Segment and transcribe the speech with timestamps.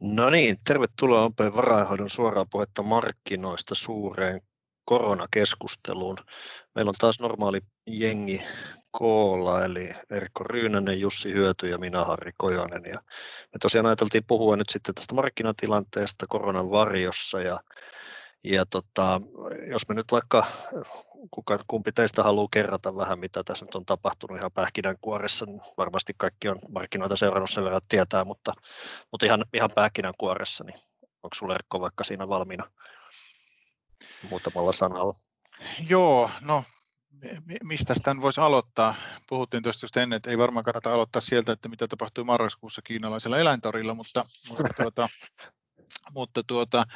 [0.00, 4.40] No niin, tervetuloa Open varainhoidon suoraan puhetta markkinoista suureen
[4.84, 6.16] koronakeskusteluun.
[6.74, 8.42] Meillä on taas normaali jengi
[8.90, 12.82] koolla, eli Erkko Ryynänen, Jussi Hyöty ja minä Harri Kojonen.
[12.84, 12.98] Ja
[13.52, 17.60] me tosiaan ajateltiin puhua nyt sitten tästä markkinatilanteesta koronan varjossa ja
[18.44, 19.20] ja tota,
[19.70, 20.46] jos me nyt vaikka,
[21.30, 26.12] kuka, kumpi teistä haluaa kerrata vähän, mitä tässä nyt on tapahtunut ihan pähkinänkuoressa, niin varmasti
[26.16, 28.52] kaikki on markkinoita seurannut sen verran tietää, mutta,
[29.12, 30.78] mutta ihan, ihan pähkinänkuoressa, niin
[31.22, 32.70] onko sinulla Erkko vaikka siinä valmiina
[34.30, 35.14] muutamalla sanalla?
[35.88, 36.64] Joo, no
[37.62, 38.94] mistä tämän voisi aloittaa?
[39.28, 43.38] Puhuttiin tuosta just ennen, että ei varmaan kannata aloittaa sieltä, että mitä tapahtui marraskuussa kiinalaisella
[43.38, 45.08] eläintorilla, mutta, mutta, tuota,
[46.14, 46.86] mutta tuota,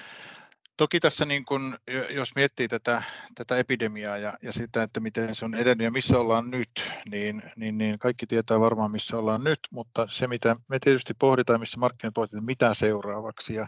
[0.80, 1.76] Toki tässä, niin kun,
[2.10, 3.02] jos miettii tätä,
[3.34, 6.70] tätä epidemiaa ja, ja sitä, että miten se on edennyt ja missä ollaan nyt,
[7.10, 11.60] niin, niin, niin kaikki tietää varmaan, missä ollaan nyt, mutta se, mitä me tietysti pohditaan,
[11.60, 13.54] missä markkinat pohditaan, mitä seuraavaksi.
[13.54, 13.66] Ja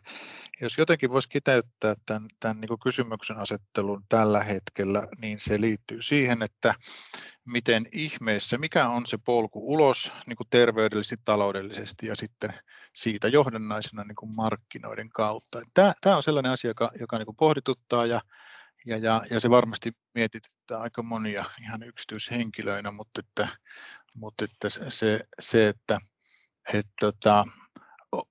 [0.61, 6.43] jos jotenkin voisi kiteyttää tämän, tämän niin kysymyksen asettelun tällä hetkellä, niin se liittyy siihen,
[6.43, 6.75] että
[7.47, 12.55] miten ihmeessä, mikä on se polku ulos niin terveydellisesti, taloudellisesti ja sitten
[12.93, 15.63] siitä johdannaisena niin kuin markkinoiden kautta.
[15.75, 18.21] Tämä, tämä on sellainen asia, joka, joka niin kuin pohdituttaa ja,
[18.87, 23.49] ja, ja, ja se varmasti mietityttää aika monia ihan yksityishenkilöinä, mutta, että,
[24.17, 25.99] mutta että se, se, että,
[26.75, 27.45] että tota,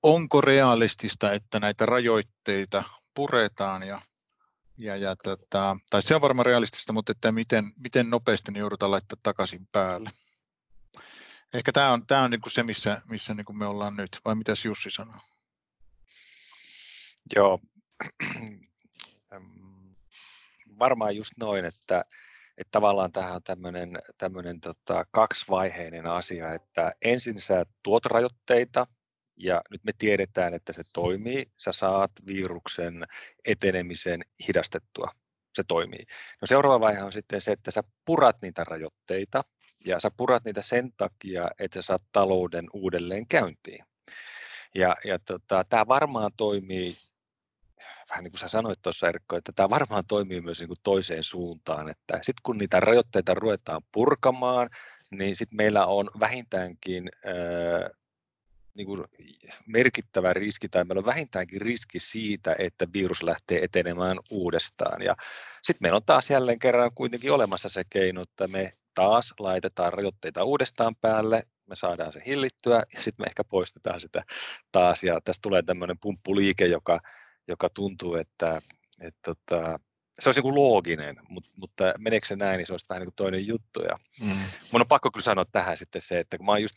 [0.03, 4.01] onko realistista, että näitä rajoitteita puretaan ja,
[4.77, 8.91] ja, ja tota, tai se on varmaan realistista, mutta että miten, miten nopeasti ne joudutaan
[8.91, 10.09] laittaa takaisin päälle.
[11.53, 14.19] Ehkä tämä on, tämä on niin kuin se, missä, missä niin kuin me ollaan nyt,
[14.25, 15.19] vai mitä Jussi sanoo?
[17.35, 17.59] Joo,
[20.79, 22.05] varmaan just noin, että,
[22.57, 28.87] että tavallaan tähän on tämmöinen, tämmöinen tota, kaksivaiheinen asia, että ensin sä tuot rajoitteita,
[29.37, 33.07] ja nyt me tiedetään, että se toimii, sä saat viruksen
[33.45, 35.11] etenemisen hidastettua,
[35.55, 36.05] se toimii.
[36.41, 39.41] No seuraava vaihe on sitten se, että sä purat niitä rajoitteita,
[39.85, 43.85] ja sä purat niitä sen takia, että sä saat talouden uudelleen käyntiin.
[44.75, 46.95] Ja, ja tota, tämä varmaan toimii,
[48.09, 51.23] vähän niin kuin sä sanoit tuossa Erkko, että tämä varmaan toimii myös niin kuin toiseen
[51.23, 54.69] suuntaan, että sitten kun niitä rajoitteita ruvetaan purkamaan,
[55.11, 57.89] niin sitten meillä on vähintäänkin ää,
[58.73, 59.03] niin kuin
[59.65, 65.01] merkittävä riski, tai meillä on vähintäänkin riski siitä, että virus lähtee etenemään uudestaan.
[65.01, 65.15] Ja
[65.63, 70.43] sitten meillä on taas jälleen kerran kuitenkin olemassa se keino, että me taas laitetaan rajoitteita
[70.43, 74.23] uudestaan päälle, me saadaan se hillittyä ja sitten me ehkä poistetaan sitä
[74.71, 76.99] taas ja tästä tulee tämmöinen pumppuliike, joka,
[77.47, 78.61] joka tuntuu, että,
[78.99, 79.79] että tota,
[80.19, 83.15] se olisi joku looginen, mutta, mutta meneekö se näin, niin se olisi vähän niin kuin
[83.15, 83.81] toinen juttu.
[83.81, 84.39] Ja mm.
[84.71, 86.75] Mun on pakko kyllä sanoa tähän sitten se, että kun mä oon just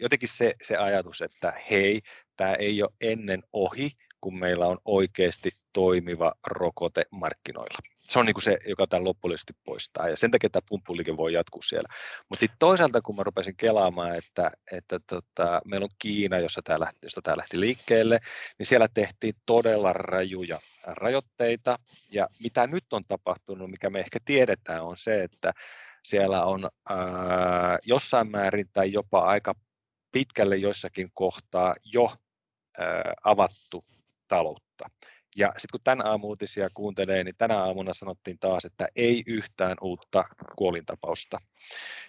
[0.00, 2.00] jotenkin se, se ajatus, että hei,
[2.36, 7.78] tämä ei ole ennen ohi, kun meillä on oikeasti toimiva rokote markkinoilla.
[7.98, 11.32] Se on niin kuin se, joka tämän loppullisesti poistaa, ja sen takia tämä pumppuliike voi
[11.32, 11.88] jatkuu siellä.
[12.28, 16.80] Mutta sitten toisaalta, kun mä rupesin kelaamaan, että, että tota, meillä on Kiina, jossa tämä
[16.80, 18.18] lähti, josta tämä lähti liikkeelle,
[18.58, 21.78] niin siellä tehtiin todella rajuja rajoitteita,
[22.10, 25.52] ja mitä nyt on tapahtunut, mikä me ehkä tiedetään, on se, että
[26.04, 29.54] siellä on ää, jossain määrin tai jopa aika
[30.12, 32.12] pitkälle joissakin kohtaa jo
[32.78, 33.84] ää, avattu
[34.28, 34.90] taloutta.
[35.36, 40.24] Ja sitten kun tämän aamuutisia kuuntelee, niin tänä aamuna sanottiin taas, että ei yhtään uutta
[40.56, 41.38] kuolintapausta,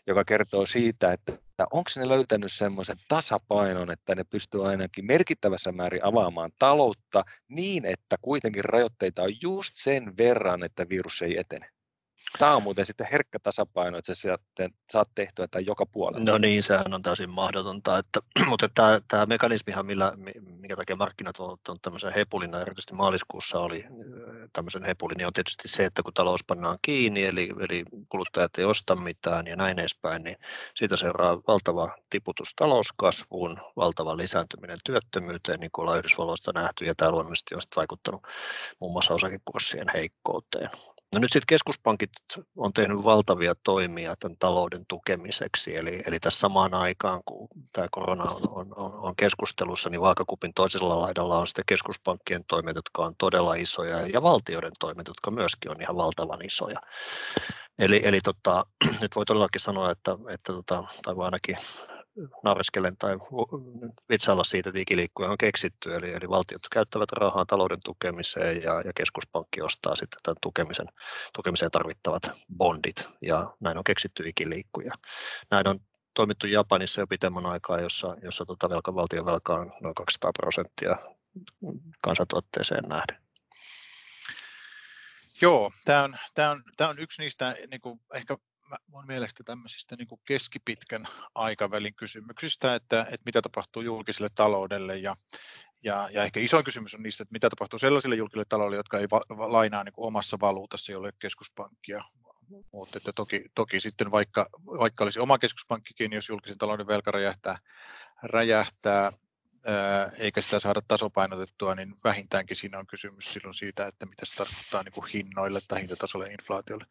[0.07, 1.33] joka kertoo siitä, että
[1.71, 8.15] onko ne löytänyt semmoisen tasapainon, että ne pystyy ainakin merkittävässä määrin avaamaan taloutta niin, että
[8.21, 11.72] kuitenkin rajoitteita on just sen verran, että virus ei etene.
[12.39, 14.37] Tämä on muuten sitten herkkä tasapaino, että sä
[14.91, 16.25] saat tehtyä tämän joka puolella.
[16.25, 17.97] No niin, sehän on täysin mahdotonta.
[17.97, 20.13] Että, mutta tämä, tämä mekanismihan, millä,
[20.45, 23.85] minkä takia markkinat on ottanut tämmöisen hepulina, erityisesti maaliskuussa oli
[24.53, 28.65] tämmöisen hepulin, niin on tietysti se, että kun talous pannaan kiinni, eli, eli kuluttajat ei
[28.65, 30.37] osta mitään ja näin edespäin, niin
[30.75, 37.11] siitä seuraa valtava tiputus talouskasvuun, valtava lisääntyminen työttömyyteen, niin kuin ollaan Yhdysvalloista nähty, ja tämä
[37.11, 38.27] luonnollisesti on vaikuttanut
[38.81, 40.69] muun muassa osakekurssien heikkouteen.
[41.13, 42.11] No nyt sitten keskuspankit
[42.57, 48.23] on tehnyt valtavia toimia tämän talouden tukemiseksi, eli, eli tässä samaan aikaan, kun tämä korona
[48.23, 53.53] on, on, on, keskustelussa, niin vaakakupin toisella laidalla on sitten keskuspankkien toimet, jotka on todella
[53.53, 56.79] isoja, ja valtioiden toimet, jotka myöskin on ihan valtavan isoja.
[57.79, 58.65] Eli, eli tota,
[59.01, 61.57] nyt voi todellakin sanoa, että, että tota, tai ainakin
[62.43, 63.15] naureskelen tai
[64.09, 68.91] vitsailla siitä, että ikiliikkuja on keksitty, eli, eli valtiot käyttävät rahaa talouden tukemiseen ja, ja
[68.95, 70.87] keskuspankki ostaa sitten tämän tukemisen,
[71.33, 74.91] tukemiseen tarvittavat bondit, ja näin on keksitty ikiliikkuja.
[75.51, 75.79] Näin on
[76.13, 80.97] toimittu Japanissa jo pitemmän aikaa, jossa, jossa tota velka, valtion velka on noin 200 prosenttia
[82.01, 83.23] kansantuotteeseen nähden.
[85.41, 88.35] Joo, tämä on, tämä on, tämä on yksi niistä niin kuin ehkä
[88.87, 91.05] mun mielestä tämmöisistä niin keskipitkän
[91.35, 95.15] aikavälin kysymyksistä, että, että mitä tapahtuu julkiselle taloudelle ja,
[95.83, 99.07] ja, ja ehkä iso kysymys on niistä, että mitä tapahtuu sellaisille julkisille taloudelle, jotka ei
[99.11, 102.03] va, lainaa niin omassa valuutassa, jolle keskuspankkia,
[102.71, 107.57] mutta että toki, toki sitten vaikka, vaikka olisi oma keskuspankkikin, jos julkisen talouden velka räjähtää,
[108.23, 109.11] räjähtää
[110.17, 114.83] eikä sitä saada tasapainotettua, niin vähintäänkin siinä on kysymys silloin siitä, että mitä se tarkoittaa
[114.83, 116.85] niin kuin hinnoille tai hintatasolle inflaatiolle.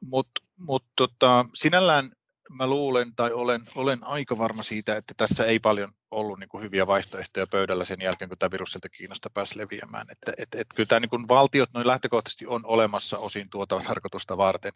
[0.00, 2.10] Mutta mut tota, sinällään
[2.56, 6.64] mä luulen tai olen, olen aika varma siitä, että tässä ei paljon ollut niin kuin
[6.64, 10.06] hyviä vaihtoehtoja pöydällä sen jälkeen, kun tämä virus sieltä Kiinasta pääsi leviämään.
[10.10, 14.36] Että, et, et, kyllä tämä niin kuin valtiot noin lähtökohtaisesti on olemassa osin tuota tarkoitusta
[14.36, 14.72] varten,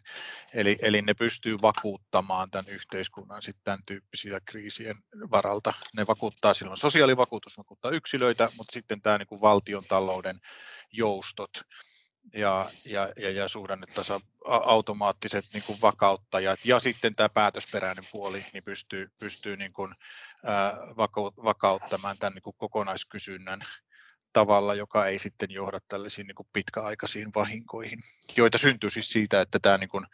[0.53, 4.95] eli, eli ne pystyy vakuuttamaan tämän yhteiskunnan sitten tämän tyyppisiä kriisien
[5.31, 5.73] varalta.
[5.97, 10.39] Ne vakuuttaa silloin sosiaalivakuutus, vakuuttaa yksilöitä, mutta sitten tämä niin kuin valtion talouden
[10.91, 11.49] joustot,
[12.33, 16.65] ja, ja, ja, ja suhdannetasa automaattiset niin kuin vakauttajat.
[16.65, 19.93] Ja sitten tämä päätösperäinen puoli niin pystyy, pystyy niin kuin,
[20.45, 20.77] ää,
[21.43, 23.59] vakauttamaan tämän niin kuin kokonaiskysynnän
[24.33, 27.99] tavalla, joka ei sitten johda tällaisiin niin kuin pitkäaikaisiin vahinkoihin,
[28.37, 30.05] joita syntyy siis siitä, että tämä niin kuin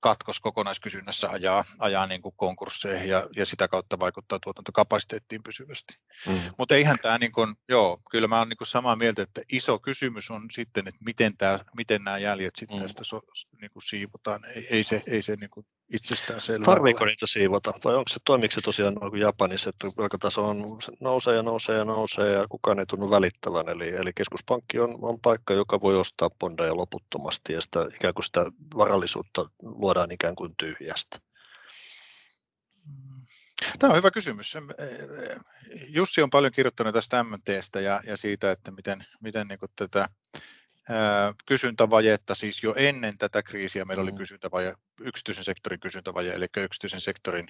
[0.00, 5.94] katkos kokonaiskysynnässä ajaa, ajaa niin kuin konkursseihin ja, ja sitä kautta vaikuttaa tuotantokapasiteettiin pysyvästi.
[6.28, 6.40] Mm.
[6.58, 10.30] Mutta eihän tämä, niin kuin, joo, kyllä mä olen niin samaa mieltä, että iso kysymys
[10.30, 12.82] on sitten, että miten, tämä, miten nämä jäljet sitten mm.
[12.82, 13.20] tästä so,
[13.60, 14.44] niin kuin siivotaan.
[14.44, 16.64] Ei, ei se, ei se niin kuin itsestään selvää.
[16.64, 20.78] Tarviiko niitä siivota vai onko se, toimiko se tosiaan niin kuin Japanissa, että velkataso on,
[21.00, 23.68] nousee ja nousee ja nousee ja kukaan ei tunnu välittävän.
[23.68, 28.24] Eli, eli keskuspankki on, on paikka, joka voi ostaa bondeja loputtomasti ja sitä, ikään kuin
[28.24, 28.44] sitä
[28.76, 31.18] varallisuutta luodaan ikään kuin tyhjästä.
[33.78, 34.56] Tämä on hyvä kysymys.
[34.56, 35.36] E, e,
[35.88, 40.08] Jussi on paljon kirjoittanut tästä MTstä ja, ja siitä, että miten, miten niin tätä
[41.46, 44.18] kysyntävajetta, siis jo ennen tätä kriisiä meillä oli mm.
[44.18, 47.48] kysyntävaje, yksityisen sektorin kysyntävaje, eli yksityisen sektorin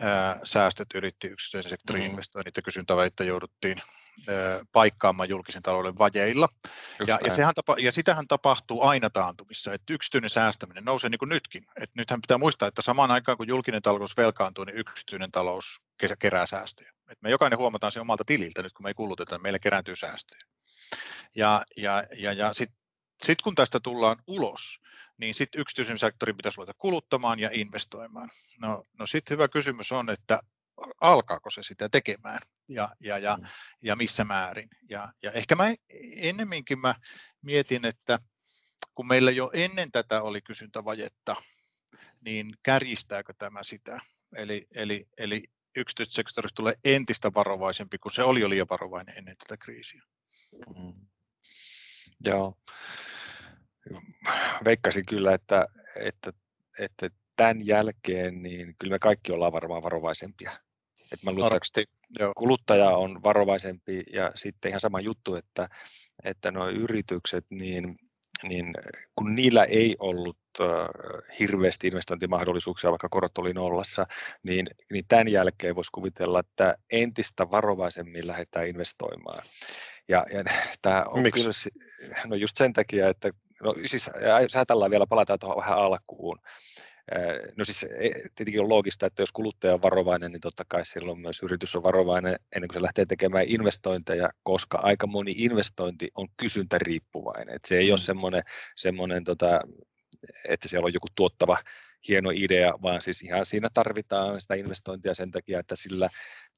[0.00, 2.10] ää, säästöt yritti yksityisen sektorin mm.
[2.10, 3.82] investoinnit ja kysyntävajetta jouduttiin
[4.28, 6.48] ää, paikkaamaan julkisen talouden vajeilla.
[7.06, 11.28] Ja, ja, sehän tapa, ja sitähän tapahtuu aina taantumissa, että yksityinen säästäminen nousee niin kuin
[11.28, 11.62] nytkin.
[11.80, 15.82] Et nythän pitää muistaa, että samaan aikaan kun julkinen talous velkaantuu, niin yksityinen talous
[16.18, 16.92] kerää säästöjä.
[17.08, 20.53] Et me jokainen huomataan sen omalta tililtä nyt, kun me ei kuluteta, meillä kerääntyy säästöjä.
[21.36, 22.84] Ja, ja, ja, ja sitten
[23.22, 24.80] sit kun tästä tullaan ulos,
[25.18, 28.30] niin sitten yksityisen sektorin pitäisi ruveta kuluttamaan ja investoimaan.
[28.60, 30.40] No, no sitten hyvä kysymys on, että
[31.00, 32.38] alkaako se sitä tekemään
[32.68, 33.46] ja, ja, ja, mm.
[33.82, 34.68] ja missä määrin.
[34.90, 35.64] Ja, ja ehkä mä
[36.16, 36.94] ennemminkin mä
[37.42, 38.18] mietin, että
[38.94, 41.36] kun meillä jo ennen tätä oli kysyntävajetta,
[42.20, 44.00] niin kärjistääkö tämä sitä?
[44.36, 45.44] Eli, eli, eli
[45.76, 50.02] yksityisestä sektorista tulee entistä varovaisempi, kun se oli jo liian varovainen ennen tätä kriisiä.
[50.76, 50.94] Mm.
[52.24, 52.54] Joo.
[54.64, 55.66] Veikkasin kyllä, että,
[55.96, 56.32] että,
[56.78, 60.50] että tämän jälkeen niin kyllä me kaikki ollaan varmaan varovaisempia.
[61.12, 61.60] Et mä luulen,
[62.36, 65.68] kuluttaja on varovaisempi ja sitten ihan sama juttu, että,
[66.24, 67.98] että nuo yritykset, niin,
[68.48, 68.74] niin
[69.16, 70.66] kun niillä ei ollut äh,
[71.38, 74.06] hirveästi investointimahdollisuuksia, vaikka korot oli nollassa,
[74.42, 79.44] niin, niin tämän jälkeen voisi kuvitella, että entistä varovaisemmin lähdetään investoimaan.
[80.08, 80.44] Ja, ja
[80.82, 81.70] tämä on Miksi?
[81.70, 83.30] kyllä, no just sen takia, että
[83.62, 84.10] no siis
[84.54, 86.38] ajatellaan vielä, palataan tuohon vähän alkuun.
[87.56, 91.20] No siis e, tietenkin on loogista, että jos kuluttaja on varovainen, niin totta kai silloin
[91.20, 96.28] myös yritys on varovainen ennen kuin se lähtee tekemään investointeja, koska aika moni investointi on
[96.36, 97.54] kysyntäriippuvainen.
[97.54, 97.90] Että se ei mm.
[97.90, 98.42] ole semmoinen,
[98.76, 99.60] semmoinen tota,
[100.48, 101.58] että siellä on joku tuottava
[102.08, 106.08] hieno idea, vaan siis ihan siinä tarvitaan sitä investointia sen takia, että sillä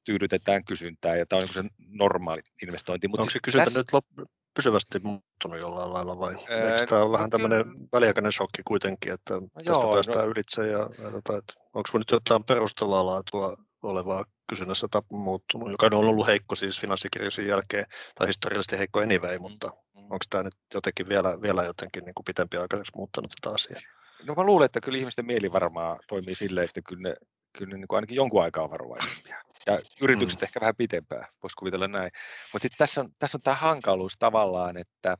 [0.05, 3.07] tyydytetään kysyntää ja tämä on niin se normaali investointi.
[3.07, 3.79] Mutta Onko se kysyntä tässä...
[3.79, 4.25] nyt lop-
[4.57, 9.33] pysyvästi muuttunut jollain lailla vai Ää, eikö tämä no, vähän tämmöinen väliaikainen shokki kuitenkin, että
[9.33, 10.79] no, tästä joo, päästään no, ylitse ja,
[11.11, 16.81] tota, että onko nyt jotain perustavaa laatua olevaa kysynnässä muuttunut, joka on ollut heikko siis
[16.81, 17.85] finanssikriisin jälkeen
[18.15, 20.01] tai historiallisesti heikko anyway, mm, mutta mm.
[20.01, 23.81] onko tämä nyt jotenkin vielä, vielä jotenkin niin kuin pitempi aikaiseksi muuttanut tätä asiaa?
[24.23, 27.15] No mä luulen, että kyllä ihmisten mieli varmaan toimii silleen, että kyllä ne,
[27.57, 29.41] kyllä ne niin kuin ainakin jonkun aikaa on varovaisempia.
[29.67, 30.45] Ja yritykset mm.
[30.45, 32.11] ehkä vähän pitempää, voisi kuvitella näin.
[32.53, 35.17] Mutta sitten tässä on, tässä on tämä hankaluus tavallaan, että,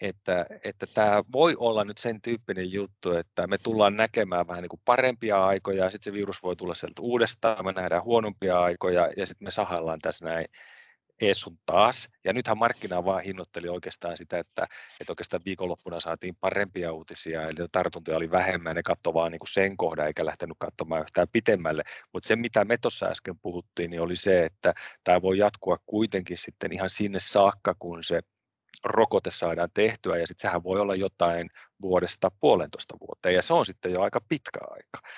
[0.00, 4.68] että, että tämä voi olla nyt sen tyyppinen juttu, että me tullaan näkemään vähän niin
[4.68, 9.26] kuin parempia aikoja, sitten se virus voi tulla sieltä uudestaan, me nähdään huonompia aikoja ja
[9.26, 10.46] sitten me sahaillaan tässä näin
[11.20, 12.08] ees sun taas.
[12.24, 14.66] Ja nythän markkina vaan hinnoitteli oikeastaan sitä, että,
[15.00, 19.52] että oikeastaan viikonloppuna saatiin parempia uutisia, eli tartuntoja oli vähemmän, ne katsoi vaan niin kuin
[19.52, 21.82] sen kohdan eikä lähtenyt katsomaan yhtään pitemmälle.
[22.12, 26.38] Mutta se, mitä me tuossa äsken puhuttiin, niin oli se, että tämä voi jatkua kuitenkin
[26.38, 28.20] sitten ihan sinne saakka, kun se
[28.84, 31.48] rokote saadaan tehtyä, ja sitten sehän voi olla jotain
[31.82, 35.08] vuodesta puolentoista vuoteen, ja se on sitten jo aika pitkä aika.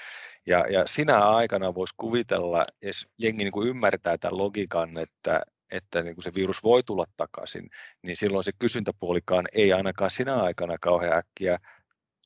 [0.46, 6.02] Ja, ja sinä aikana voisi kuvitella, jos jengi niin kuin ymmärtää tämän logiikan, että, että
[6.02, 7.68] niin kuin se virus voi tulla takaisin,
[8.02, 11.58] niin silloin se kysyntäpuolikaan ei ainakaan sinä aikana kauhean äkkiä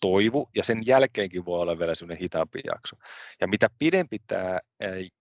[0.01, 2.97] toivu, ja sen jälkeenkin voi olla vielä sellainen hitaampi jakso.
[3.41, 4.59] Ja mitä pidempi tämä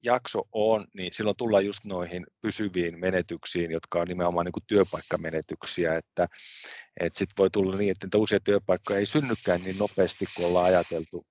[0.05, 5.95] jakso on, niin silloin tullaan just noihin pysyviin menetyksiin, jotka on nimenomaan niin kuin työpaikkamenetyksiä,
[5.95, 6.27] että,
[6.99, 11.23] että sitten voi tulla niin, että uusia työpaikkoja ei synnykään niin nopeasti kuin ollaan ajateltu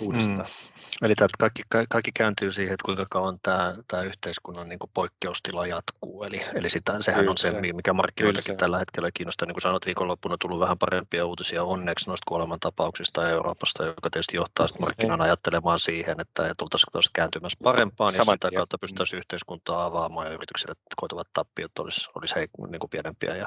[0.00, 0.38] uudestaan.
[0.38, 0.72] Mm.
[1.02, 5.66] Eli tämä kaikki, kaikki kääntyy siihen, että kuinka kauan tämä, tämä yhteiskunnan niin kuin poikkeustila
[5.66, 6.24] jatkuu.
[6.24, 9.46] Eli, eli sitä, sehän Kyllä on se, mikä markkinoitakin tällä hetkellä kiinnostaa.
[9.46, 14.36] Niin kuin sanoit, viikonloppuna on tullut vähän parempia uutisia onneksi noista kuolemantapauksista Euroopasta, joka tietysti
[14.36, 20.26] johtaa sitten markkinan ajattelemaan siihen, että tultaisiin kääntymässä parempaan ja sitä kautta pystyttäisiin yhteiskuntaa avaamaan
[20.26, 23.46] ja yrityksille koituvat tappiot olisi, olisi heik- niin kuin pienempiä ja,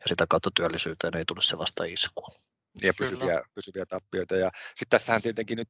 [0.00, 2.28] ja sitä kautta työllisyyteen ei tule sellaista iskua
[2.82, 4.36] ja pysyviä, pysyviä tappioita.
[4.36, 5.68] Ja sitten tässähän tietenkin nyt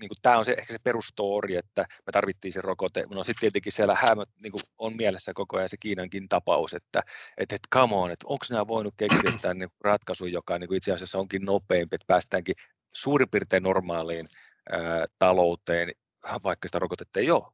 [0.00, 3.04] niin kuin, tämä on se, ehkä se perustori, että me tarvittiin se rokote.
[3.10, 7.02] No sitten tietenkin siellä hämö, niin kuin on mielessä koko ajan se Kiinankin tapaus, että
[7.38, 10.76] että, että come on, että onko nämä voinut keksiä tämän niin ratkaisun, joka niin kuin
[10.76, 12.54] itse asiassa onkin nopeampi, että päästäänkin
[12.94, 14.26] suurin piirtein normaaliin
[14.70, 15.92] ää, talouteen,
[16.44, 17.52] vaikka sitä rokotetta ei ole.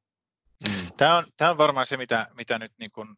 [0.68, 0.86] Mm.
[0.96, 3.08] Tämä, on, tämä on varmaan se, mitä, mitä nyt niin kuin,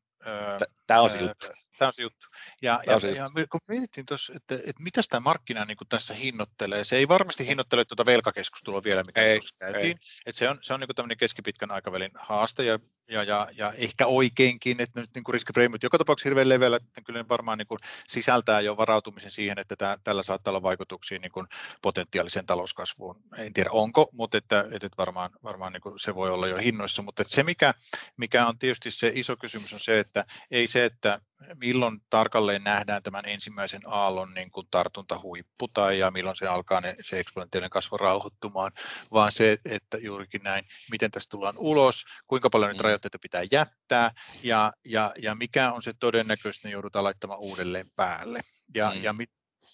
[0.86, 1.46] Tämä on se juttu.
[1.78, 2.26] Tämä on se juttu.
[2.62, 3.46] Ja, ja, se ja juttu.
[3.50, 7.46] kun mietittiin tuossa, että, että mitä tämä markkina niin kuin tässä hinnoittelee, se ei varmasti
[7.46, 9.98] hinnoittele tuota velkakeskustelua vielä, mikä ei, tuossa käytiin.
[10.26, 14.06] Että se on, se on niin tämmöinen keskipitkän aikavälin haaste ja, ja, ja, ja ehkä
[14.06, 17.66] oikeinkin, että nyt niin kuin riskipreimit joka tapauksessa hirveän leveällä, että kyllä ne varmaan niin
[17.66, 21.46] kuin sisältää jo varautumisen siihen, että tämä, tällä saattaa olla vaikutuksia niin kuin
[21.82, 23.22] potentiaaliseen talouskasvuun.
[23.36, 27.02] En tiedä onko, mutta että, että varmaan, varmaan niin kuin se voi olla jo hinnoissa,
[27.02, 27.74] mutta että se mikä,
[28.16, 31.18] mikä on tietysti se iso kysymys on se, että ei se, että
[31.60, 36.96] milloin tarkalleen nähdään tämän ensimmäisen aallon niin kuin tartuntahuippu tai ja milloin se alkaa ne,
[37.02, 38.72] se eksponentiaalinen kasvu rauhoittumaan,
[39.12, 42.84] vaan se, että juurikin näin, miten tästä tullaan ulos, kuinka paljon nyt mm.
[42.84, 44.10] rajoitteita pitää jättää
[44.42, 48.40] ja, ja, ja mikä on se todennäköistä, ne joudutaan laittamaan uudelleen päälle.
[48.74, 49.02] Ja, mm.
[49.02, 49.14] ja,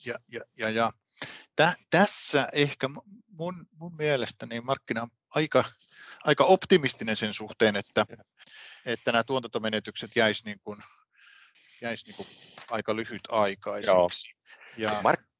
[0.06, 0.92] ja, ja, ja, ja
[1.56, 2.88] tä, tässä ehkä
[3.26, 5.64] mun, mun mielestä niin markkina on aika,
[6.24, 8.06] aika optimistinen sen suhteen, että,
[8.84, 10.78] että nämä tuotantomenetykset jäisivät niin kuin
[11.80, 12.26] jäisi niin kuin
[12.70, 14.34] aika lyhytaikaisiksi.
[14.76, 15.33] Ja, Mark-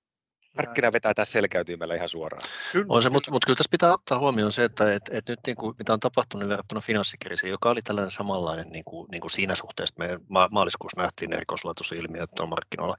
[0.56, 2.42] Markkina vetää tässä selkäytymällä ihan suoraan.
[2.72, 5.40] Kyllä, on se, mutta mut kyllä tässä pitää ottaa huomioon se, että et, et nyt
[5.46, 9.30] niin kuin, mitä on tapahtunut verrattuna finanssikriisiin, joka oli tällainen samanlainen niin kuin, niin kuin
[9.30, 12.96] siinä suhteessa, että me ma- maaliskuussa nähtiin erikoislaatusilmiöt tuolla markkinoilla,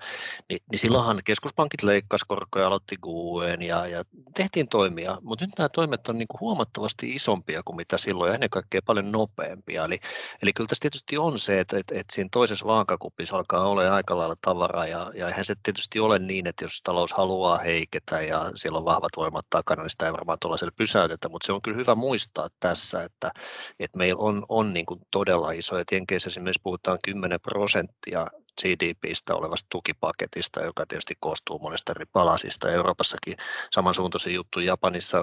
[0.49, 5.69] niin, niin silloinhan keskuspankit leikkasivat korkoja, aloitti QEn ja, ja tehtiin toimia, mutta nyt nämä
[5.69, 9.85] toimet on niin kuin huomattavasti isompia kuin mitä silloin ja ennen kaikkea paljon nopeampia.
[9.85, 9.99] Eli,
[10.41, 14.17] eli kyllä tässä tietysti on se, että, että, että siinä toisessa vaakakupissa alkaa olla aika
[14.17, 18.21] lailla tavaraa ja, ja eihän se tietysti ole niin, että jos talous haluaa haluaa heiketä
[18.21, 21.61] ja siellä on vahvat voimat takana, niin sitä ei varmaan tuollaiselle pysäytetä, mutta se on
[21.61, 23.31] kyllä hyvä muistaa tässä, että,
[23.79, 28.27] että meillä on, on niin kuin todella iso, että Jenkeissä esimerkiksi puhutaan 10 prosenttia
[28.61, 32.71] GDPistä olevasta tukipaketista, joka tietysti koostuu monesta eri palasista.
[32.71, 33.37] Euroopassakin
[33.71, 34.59] samansuuntaisia juttu.
[34.59, 35.17] Japanissa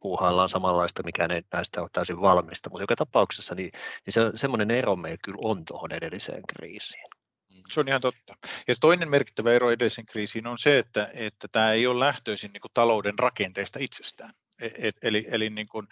[0.00, 3.70] puuhaillaan samanlaista, mikä ei näistä ole täysin valmista, mutta joka tapauksessa niin,
[4.06, 7.17] niin se, semmoinen ero meillä kyllä on tuohon edelliseen kriisiin.
[7.70, 8.34] Se on ihan totta.
[8.68, 12.60] Ja toinen merkittävä ero edellisen kriisiin on se, että, että tämä ei ole lähtöisin niin
[12.60, 14.30] kuin talouden rakenteesta itsestään.
[14.60, 15.88] E, eli eli niin kuin,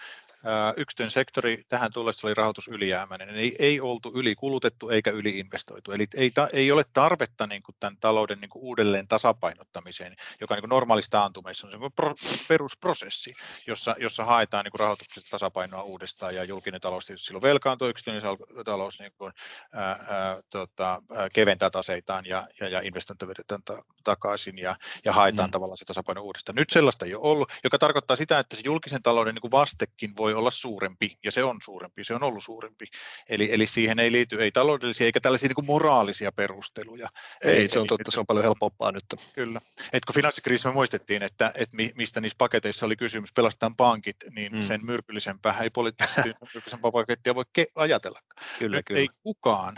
[0.76, 3.28] yksityinen sektori tähän tullessa oli rahoitus ylijäämäinen.
[3.28, 5.92] Ei, ei oltu ylikulutettu eikä yliinvestoitu.
[5.92, 10.54] Eli ei, ta, ei ole tarvetta niin kuin tämän talouden niin kuin uudelleen tasapainottamiseen, joka
[10.54, 12.14] niin kuin normaalissa taantumeissa on se pro,
[12.48, 13.34] perusprosessi,
[13.66, 18.22] jossa, jossa haetaan niin kuin rahoituksesta tasapainoa uudestaan ja julkinen talous tietysti silloin velkaantuu, yksityinen
[18.64, 19.32] talous niin kuin,
[19.72, 25.48] ää, ää, tota, keventää taseitaan ja, ja, ja investointeja vedetään ta, takaisin ja, ja haetaan
[25.48, 25.52] mm.
[25.52, 26.56] tavallaan se tasapaino uudestaan.
[26.56, 30.16] Nyt sellaista ei ole ollut, joka tarkoittaa sitä, että se julkisen talouden niin kuin vastekin
[30.16, 32.86] voi olla suurempi, ja se on suurempi, se on ollut suurempi.
[33.28, 37.08] Eli, eli siihen ei liity ei taloudellisia eikä tällaisia niin kuin moraalisia perusteluja.
[37.40, 39.04] Ei, ei se on totta, se on paljon helpompaa nyt.
[39.34, 39.60] Kyllä.
[39.92, 44.52] Et kun finanssikriisissä me muistettiin, että, että mistä niissä paketeissa oli kysymys, pelastetaan pankit, niin
[44.52, 44.62] mm.
[44.62, 48.20] sen myrkyllisempää ei poliittisesti myrkyllisempää pakettia voi ke- ajatella.
[48.58, 49.00] Kyllä, kyllä.
[49.00, 49.76] Ei kukaan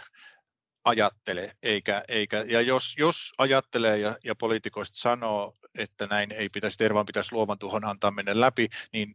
[0.85, 6.79] ajattele, eikä, eikä, ja jos, jos ajattelee ja, ja poliitikoista sanoo, että näin ei pitäisi
[6.79, 9.15] tehdä, vaan pitäisi luovan tuhon antaa mennä läpi, niin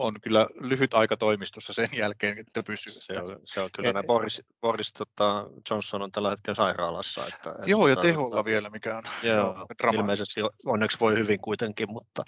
[0.00, 2.92] on kyllä lyhyt aika toimistossa sen jälkeen, että pysyy.
[2.92, 7.26] Se on, se on kyllä, e, Boris, Boris tota, Johnson on tällä hetkellä sairaalassa.
[7.26, 12.22] Että, joo, ja teholla vielä, mikä on joo, ilmeisesti onneksi voi hyvin kuitenkin, mutta,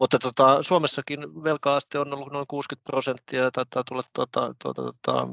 [0.00, 5.28] mutta tota, Suomessakin velka-aste on ollut noin 60 prosenttia ja taitaa tulla tuota, tuota, tuota,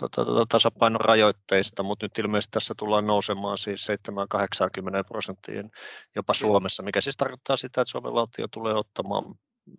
[0.00, 4.14] tota, tota, tasapainon rajoitteista, mutta nyt ilmeisesti tässä tullaan nousemaan siis 7-80
[5.08, 5.70] prosenttiin
[6.16, 9.24] jopa Suomessa, mikä siis tarkoittaa sitä, että Suomen valtio tulee ottamaan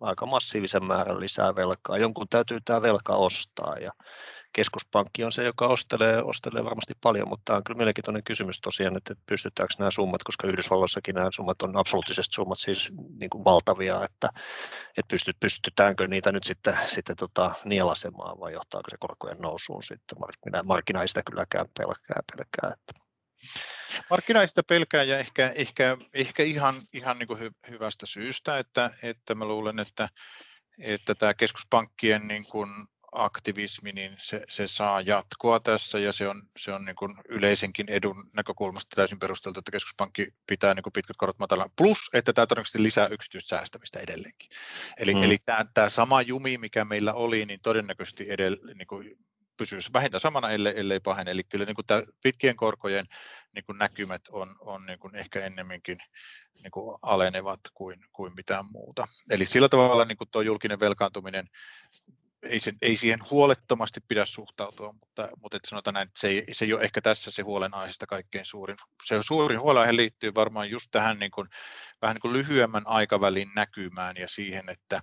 [0.00, 1.98] aika massiivisen määrän lisää velkaa.
[1.98, 3.92] Jonkun täytyy tämä velka ostaa ja
[4.52, 8.96] keskuspankki on se, joka ostelee, ostelee varmasti paljon, mutta tämä on kyllä mielenkiintoinen kysymys tosiaan,
[8.96, 14.04] että pystytäänkö nämä summat, koska Yhdysvalloissakin nämä summat on absoluuttiset summat siis niin kuin valtavia,
[14.04, 14.28] että,
[14.96, 20.18] että pystytäänkö niitä nyt sitten, sitten tota, nielasemaan vai johtaako se korkojen nousuun sitten.
[20.20, 23.01] Markkina, markkina ei sitä kylläkään pelkää, pelkää että
[24.10, 29.34] Markkinaista pelkää ja ehkä, ehkä, ehkä ihan, ihan niin kuin hy, hyvästä syystä, että, että
[29.34, 30.08] mä luulen, että,
[30.78, 32.68] että tämä keskuspankkien niin kuin
[33.12, 37.88] aktivismi, niin se, se saa jatkoa tässä ja se on, se on niin kuin yleisenkin
[37.88, 41.70] edun näkökulmasta täysin perusteltu, että keskuspankki pitää niin kuin pitkät korot matalan.
[41.76, 44.50] Plus, että tämä todennäköisesti lisää yksityistä säästämistä edelleenkin.
[44.98, 45.22] Eli, mm.
[45.22, 49.18] eli tämä, tämä sama jumi, mikä meillä oli, niin todennäköisesti edell, niin kuin
[49.56, 51.30] pysyisi vähintään samana, ellei, ellei pahene.
[51.30, 53.06] Eli kyllä niin kuin tämä pitkien korkojen
[53.54, 55.98] niin kuin näkymät on, on niin kuin ehkä ennemminkin
[56.62, 59.08] niin kuin alenevat kuin, kuin mitään muuta.
[59.30, 61.48] Eli sillä tavalla niin kuin tuo julkinen velkaantuminen
[62.42, 66.44] ei, se, ei siihen huolettomasti pidä suhtautua, mutta, mutta että sanotaan näin, että se ei,
[66.52, 68.76] se ei ole ehkä tässä se huolenaiheesta kaikkein suurin.
[69.04, 71.48] Se suurin huolenaihe liittyy varmaan just tähän niin kuin,
[72.02, 75.00] vähän niin kuin lyhyemmän aikavälin näkymään ja siihen, että,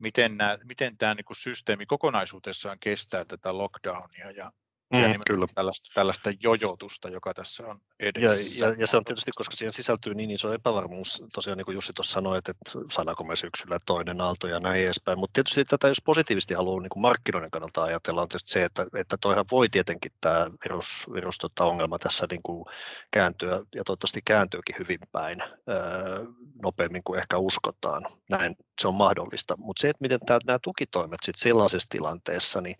[0.00, 4.52] miten, nämä, miten tämä niin kuin systeemi kokonaisuudessaan kestää tätä lockdownia ja,
[4.94, 5.46] Mm, ja kyllä.
[5.54, 8.64] Tällaista, tällaista jojotusta, joka tässä on edessä.
[8.64, 11.74] Ja, ja, ja se on tietysti, koska siihen sisältyy niin iso epävarmuus, tosiaan niin kuin
[11.74, 15.64] Jussi tuossa sanoi, että, että saadaanko me syksyllä toinen aalto ja näin edespäin, mutta tietysti
[15.64, 19.44] tätä jos positiivisesti haluaa niin kuin markkinoiden kannalta ajatella, on tietysti se, että, että toihan
[19.50, 22.64] voi tietenkin tämä virus, virus tota ongelma tässä niin kuin
[23.10, 26.24] kääntyä, ja toivottavasti kääntyykin hyvin päin öö,
[26.62, 28.06] nopeammin kuin ehkä uskotaan.
[28.30, 32.76] Näin se on mahdollista, mutta se, että miten tämä, nämä tukitoimet sitten sellaisessa tilanteessa, niin,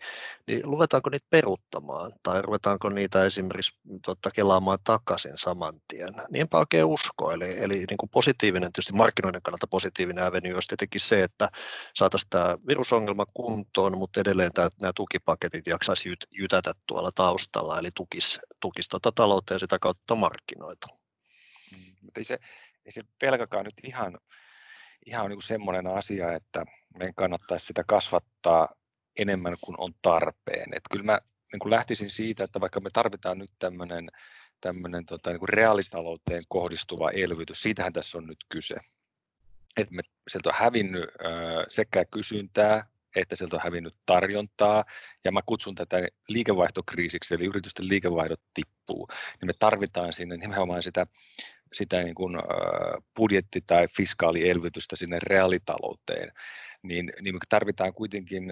[0.47, 6.13] niin ruvetaanko niitä peruuttamaan, pelaamaan tai ruvetaanko niitä esimerkiksi tota, kelaamaan takaisin saman tien.
[6.29, 7.31] Niin enpä oikein usko.
[7.31, 11.49] Eli, eli niin kuin positiivinen, tietysti markkinoiden kannalta positiivinen avenue olisi tietenkin se, että
[11.93, 17.89] saataisiin tämä virusongelma kuntoon, mutta edelleen tämä, nämä tukipaketit jaksaisi jyt, jytätä tuolla taustalla, eli
[17.95, 20.87] tukisi, tukisi tuota taloutta ja sitä kautta markkinoita.
[21.71, 22.39] Mm, mutta ei se,
[22.85, 24.17] ei se pelkäkaan nyt ihan,
[25.05, 26.65] ihan niin kuin semmoinen asia, että
[26.97, 28.69] meidän kannattaisi sitä kasvattaa
[29.19, 30.73] enemmän kuin on tarpeen.
[30.75, 31.19] Et kyllä mä
[31.51, 34.09] niin kuin lähtisin siitä, että vaikka me tarvitaan nyt tämmöinen
[34.61, 38.75] tämmöinen tota, niin kuin reaalitalouteen kohdistuva elvytys, siitähän tässä on nyt kyse.
[39.77, 44.85] Että me, sieltä on hävinnyt äh, sekä kysyntää että sieltä on hävinnyt tarjontaa,
[45.23, 49.07] ja mä kutsun tätä liikevaihtokriisiksi, eli yritysten liikevaihdot tippuu,
[49.41, 51.07] niin me tarvitaan sinne nimenomaan sitä
[51.73, 52.37] sitä niin kuin
[53.19, 56.31] budjetti- tai fiskaalielvytystä sinne reaalitalouteen,
[56.83, 58.43] niin, niin me tarvitaan kuitenkin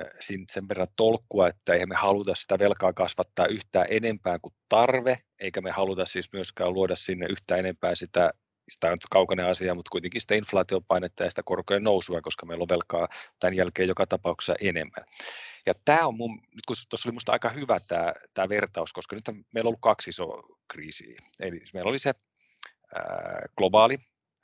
[0.51, 5.61] sen verran tolkkua, että eihän me haluta sitä velkaa kasvattaa yhtään enempää kuin tarve, eikä
[5.61, 8.33] me haluta siis myöskään luoda sinne yhtään enempää sitä
[8.69, 12.69] sitä on kaukainen asia, mutta kuitenkin sitä inflaatiopainetta ja sitä korkojen nousua, koska meillä on
[12.69, 13.07] velkaa
[13.39, 15.05] tämän jälkeen joka tapauksessa enemmän.
[15.65, 19.15] Ja tämä on mun, nyt kun tuossa oli minusta aika hyvä tämä, tämä vertaus, koska
[19.15, 21.15] nyt meillä on ollut kaksi isoa kriisiä.
[21.39, 22.13] Eli meillä oli se
[23.57, 23.97] globaali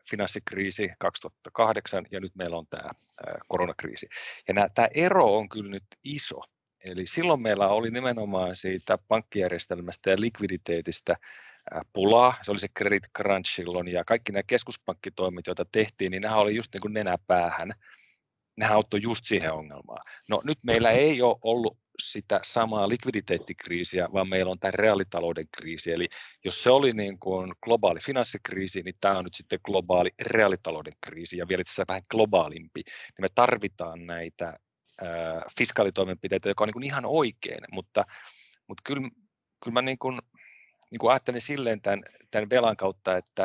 [0.09, 2.89] finanssikriisi 2008 ja nyt meillä on tämä
[3.47, 4.09] koronakriisi.
[4.47, 6.41] Ja nämä, tämä ero on kyllä nyt iso.
[6.91, 11.15] Eli silloin meillä oli nimenomaan siitä pankkijärjestelmästä ja likviditeetistä
[11.93, 12.33] pulaa.
[12.41, 16.55] Se oli se credit crunch silloin ja kaikki nämä keskuspankkitoimet, joita tehtiin, niin nämä oli
[16.55, 17.73] just niin kuin nenäpäähän.
[18.57, 20.01] Nehän auttoi just siihen ongelmaan.
[20.29, 25.91] No nyt meillä ei ole ollut sitä samaa likviditeettikriisiä, vaan meillä on tämä reaalitalouden kriisi.
[25.91, 26.07] Eli
[26.45, 31.37] jos se oli niin kuin globaali finanssikriisi, niin tämä on nyt sitten globaali reaalitalouden kriisi
[31.37, 32.83] ja vielä itse asiassa vähän globaalimpi.
[32.85, 34.47] Niin me tarvitaan näitä
[35.03, 38.03] äh, fiskaalitoimenpiteitä, joka on niin kuin ihan oikein, mutta,
[38.67, 39.09] mutta kyllä,
[39.63, 40.19] kyllä mä niin kuin,
[40.91, 43.43] niin kuin ajattelin silleen tämän, tämän velan kautta, että,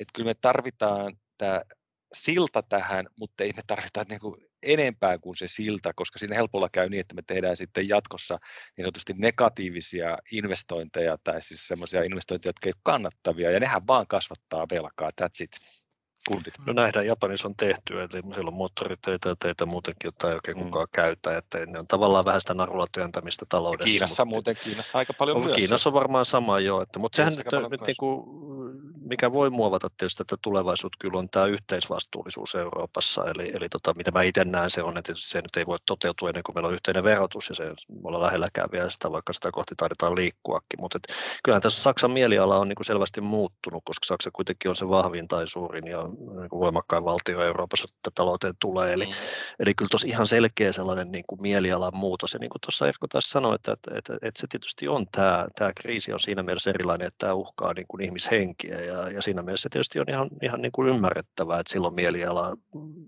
[0.00, 1.60] että kyllä me tarvitaan tämä
[2.12, 6.68] silta tähän, mutta ei me tarvita niin kuin enempää kuin se silta, koska siinä helpolla
[6.72, 8.38] käy niin, että me tehdään sitten jatkossa
[8.76, 14.06] niin sanotusti negatiivisia investointeja tai siis semmoisia investointeja, jotka ei ole kannattavia ja nehän vaan
[14.06, 15.50] kasvattaa velkaa, that's it.
[16.28, 16.54] Kundit.
[16.66, 20.58] No nähdään Japanissa on tehty, eli siellä on moottoriteitä ja teitä muutenkin, jota ei oikein
[20.58, 20.64] mm.
[20.64, 23.84] kukaan käytä, että ne on tavallaan vähän sitä narulla työntämistä taloudessa.
[23.84, 25.56] Kiinassa mutta, muuten, Kiinassa aika paljon on, myös.
[25.56, 28.24] Kiinassa on varmaan sama jo, että, mutta sehän nyt, nyt niin kuin,
[29.08, 34.10] mikä voi muovata tietysti tätä tulevaisuutta kyllä on tämä yhteisvastuullisuus Euroopassa, eli, eli tota, mitä
[34.10, 36.74] mä itse näen se on, että se nyt ei voi toteutua ennen kuin meillä on
[36.74, 40.98] yhteinen verotus ja se me ollaan lähelläkään vielä sitä, vaikka sitä kohti taidetaan liikkuakin, mutta
[40.98, 44.88] et, kyllähän tässä Saksan mieliala on niin kuin selvästi muuttunut, koska Saksa kuitenkin on se
[44.88, 49.12] vahvin tai suurin ja niin kuin voimakkain valtio Euroopassa, että talouteen tulee, eli, mm.
[49.60, 53.06] eli kyllä tuossa ihan selkeä sellainen niin kuin mielialan muutos, ja niin kuin tuossa Erkko
[53.06, 56.70] taas sanoi, että, että, että, että se tietysti on tämä, tämä kriisi on siinä mielessä
[56.70, 60.30] erilainen, että tämä uhkaa niin kuin ihmishenkiä, ja, ja siinä mielessä se tietysti on ihan,
[60.42, 62.56] ihan niin kuin ymmärrettävää, että silloin mieliala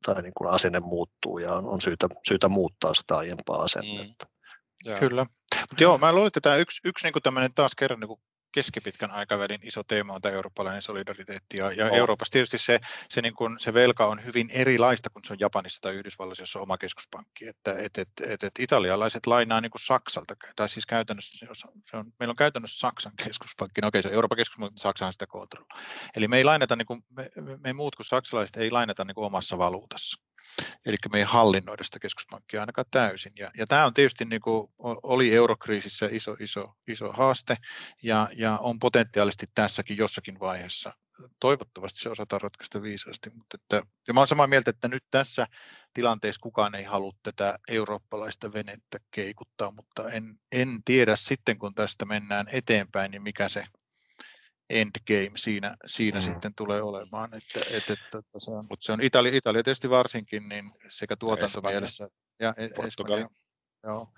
[0.07, 4.27] tai niin kuin asenne muuttuu, ja on, on syytä, syytä muuttaa sitä aiempaa asennetta.
[4.87, 4.95] Mm.
[4.99, 5.27] Kyllä.
[5.61, 8.21] Mutta joo, mä luulen, että tämä yksi, yksi niin kuin taas kerran niin kuin
[8.59, 11.57] keskipitkän aikavälin iso teema on tämä eurooppalainen solidariteetti.
[11.57, 11.97] Ja, ja oh.
[11.97, 15.81] Euroopassa tietysti se, se, niin kuin, se velka on hyvin erilaista kuin se on Japanissa
[15.81, 17.49] tai Yhdysvalloissa, jossa on oma keskuspankki.
[17.49, 21.47] Että et, et, et, et italialaiset lainaa niin kuin Saksalta, tai siis käytännössä
[21.83, 23.81] se on, meillä on käytännössä Saksan keskuspankki.
[23.81, 25.79] No okei, se on Euroopan keskuspankki, mutta Saksahan sitä kontrolloi.
[26.17, 29.27] Eli me ei lainata, niin kuin, me, me muut kuin saksalaiset ei lainata niin kuin
[29.27, 30.28] omassa valuutassa.
[30.87, 33.33] Eli me ei hallinnoida sitä keskuspankkia ainakaan täysin.
[33.37, 34.73] Ja, ja tämä on tietysti niin kuin,
[35.03, 37.57] oli eurokriisissä iso, iso, iso haaste,
[38.03, 40.93] ja, ja on potentiaalisesti tässäkin jossakin vaiheessa.
[41.41, 45.47] Toivottavasti se osataan ratkaista viisaasti, mutta että, ja mä olen samaa mieltä, että nyt tässä
[45.95, 52.05] tilanteessa kukaan ei halua tätä eurooppalaista venettä keikuttaa, mutta en, en tiedä sitten, kun tästä
[52.05, 53.65] mennään eteenpäin, niin mikä se
[54.71, 56.23] endgame siinä, siinä mm.
[56.23, 57.31] sitten tulee olemaan.
[57.35, 61.17] Että, että, että, että se on, mutta se on Italia, Italia tietysti varsinkin niin sekä
[61.17, 62.09] tuotantomielessä
[62.41, 63.27] ja Portugali.
[63.83, 64.09] Joo.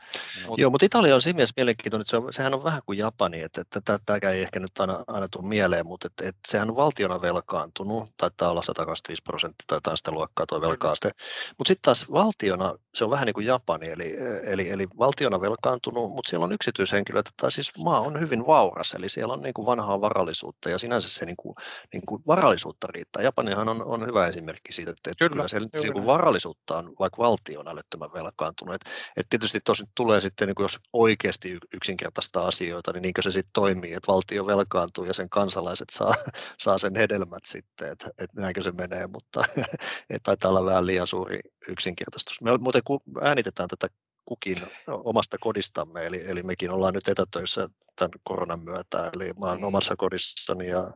[0.46, 2.98] Mut, Joo, mutta Italia on siinä mielessä mielenkiintoinen, että se on, sehän on vähän kuin
[2.98, 6.70] Japani, että, että tämä ei ehkä nyt aina, aina tule mieleen, mutta että, että sehän
[6.70, 11.10] on valtiona velkaantunut, taitaa olla 125 prosenttia tai jotain sitä luokkaa tuo velkaaste,
[11.58, 16.10] mutta sitten taas valtiona se on vähän niin kuin Japani, eli, eli, eli valtiona velkaantunut,
[16.10, 19.66] mutta siellä on yksityishenkilöitä, tai siis maa on hyvin vauras, eli siellä on niin kuin
[19.66, 21.54] vanhaa varallisuutta ja sinänsä se niin kuin,
[21.92, 23.22] niin kuin varallisuutta riittää.
[23.22, 26.92] Japanihan on, on hyvä esimerkki siitä, että, että kyllä, kyllä siellä niin kuin varallisuutta on
[26.98, 28.74] vaikka valtion älyttömän velkaantunut.
[28.74, 28.82] Et,
[29.16, 33.52] et tietysti tosi tulee sitten, niin kuin jos oikeasti yksinkertaista asioita, niin niinkö se sitten
[33.52, 36.14] toimii, että valtio velkaantuu ja sen kansalaiset saa,
[36.64, 39.44] saa sen hedelmät sitten, että, että näinkö se menee, mutta
[40.10, 42.40] että taitaa olla vähän liian suuri yksinkertaistus.
[42.40, 42.82] Me muuten
[43.22, 43.88] äänitetään tätä
[44.24, 44.56] kukin
[44.88, 49.64] omasta kodistamme, eli, eli mekin ollaan nyt etätöissä tämän koronan myötä, eli mä olen mm.
[49.64, 50.92] omassa kodissani ja,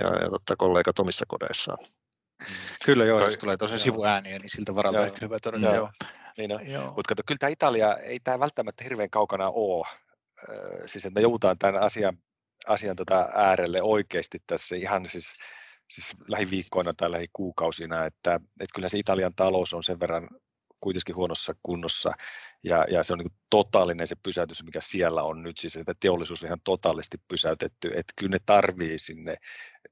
[0.00, 1.78] ja, ja totta, kollegat omissa kodeissaan.
[2.84, 5.74] Kyllä joo, jos tulee tosiaan sivuääniä, niin siltä varalta joo, ehkä hyvä todeta.
[5.74, 5.90] Joo.
[6.38, 6.58] Niin no.
[6.84, 9.86] Mutta kato, kyllä tämä Italia, ei tämä välttämättä hirveän kaukana ole.
[10.86, 12.18] Siis että me joudutaan tämän asian,
[12.66, 15.34] asian tota äärelle oikeasti tässä ihan siis,
[15.90, 20.28] siis lähiviikkoina tai lähikuukausina, että, että kyllä se Italian talous on sen verran
[20.80, 22.12] kuitenkin huonossa kunnossa
[22.62, 26.42] ja, ja se on niin totaalinen se pysäytys, mikä siellä on nyt, siis että teollisuus
[26.42, 29.36] on ihan totaalisti pysäytetty, että kyllä ne tarvii sinne,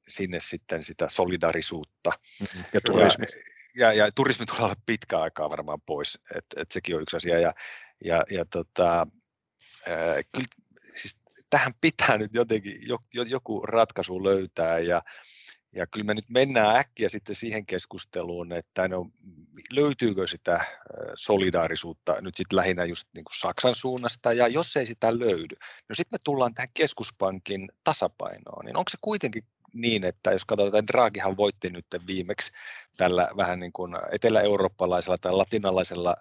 [0.08, 2.10] sinne sitten sitä solidarisuutta.
[2.40, 2.64] Mm-hmm.
[2.72, 3.26] Ja turismi.
[3.30, 7.16] Ja, ja, ja turismi tulee olla pitkä aikaa varmaan pois, että et sekin on yksi
[7.16, 7.40] asia.
[7.40, 7.54] Ja,
[8.04, 9.06] ja, ja tota,
[9.86, 10.46] ää, kyllä,
[10.96, 12.80] siis tähän pitää nyt jotenkin
[13.26, 14.78] joku ratkaisu löytää.
[14.78, 15.02] Ja,
[15.72, 19.10] ja kyllä me nyt mennään äkkiä sitten siihen keskusteluun, että no,
[19.70, 20.64] löytyykö sitä
[21.14, 25.56] solidaarisuutta nyt sitten lähinnä just niin kuin Saksan suunnasta, ja jos ei sitä löydy,
[25.88, 30.78] no sitten me tullaan tähän keskuspankin tasapainoon, niin onko se kuitenkin niin, että jos katsotaan,
[30.78, 32.52] että Draghihan voitti nyt viimeksi
[32.96, 36.16] tällä vähän niin kuin etelä-eurooppalaisella tai latinalaisella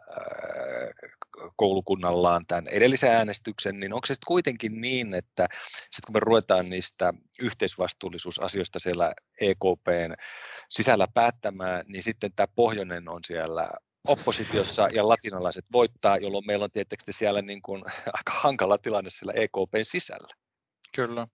[1.55, 5.47] koulukunnallaan tämän edellisen äänestyksen, niin onko se sitten kuitenkin niin, että
[5.81, 10.13] sitten kun me ruvetaan niistä yhteisvastuullisuusasioista siellä EKPn
[10.69, 13.69] sisällä päättämään, niin sitten tämä pohjoinen on siellä
[14.07, 17.83] oppositiossa ja latinalaiset voittaa, jolloin meillä on tietysti siellä niin kuin
[18.17, 20.33] aika hankala tilanne siellä EKPn sisällä.
[20.95, 21.27] Kyllä.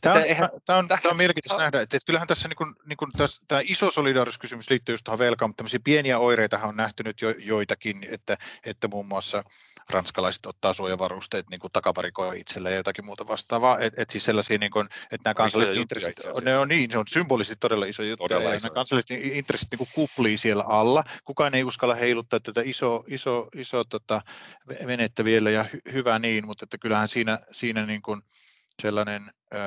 [0.00, 2.74] Tämä on, eihän, tämä on, tämä on mielenkiintoista nähdä, että, että kyllähän tässä, niin kuin,
[2.86, 6.76] niin kuin tässä tämä iso solidaarisuuskysymys liittyy just tuohon velkaan, mutta tämmöisiä pieniä oireita on
[6.76, 9.42] nähty nyt jo, joitakin, että, että muun muassa
[9.90, 14.58] ranskalaiset ottaa suojavarusteet niin kuin takavarikoi itselleen ja jotakin muuta vastaavaa, että et siis sellaisia,
[14.58, 18.28] niin kuin, että nämä kansalliset intressit, ne on niin, se on symbolisesti todella iso juttu,
[18.28, 18.68] todella ja iso.
[18.68, 23.48] nämä kansalliset intressit niin kuin kuplii siellä alla, kukaan ei uskalla heiluttaa tätä iso, iso,
[23.54, 24.20] iso tota,
[24.86, 28.22] venettä vielä, ja hy, hyvä niin, mutta että kyllähän siinä, siinä niin kuin,
[28.80, 29.22] sellainen
[29.54, 29.58] ö,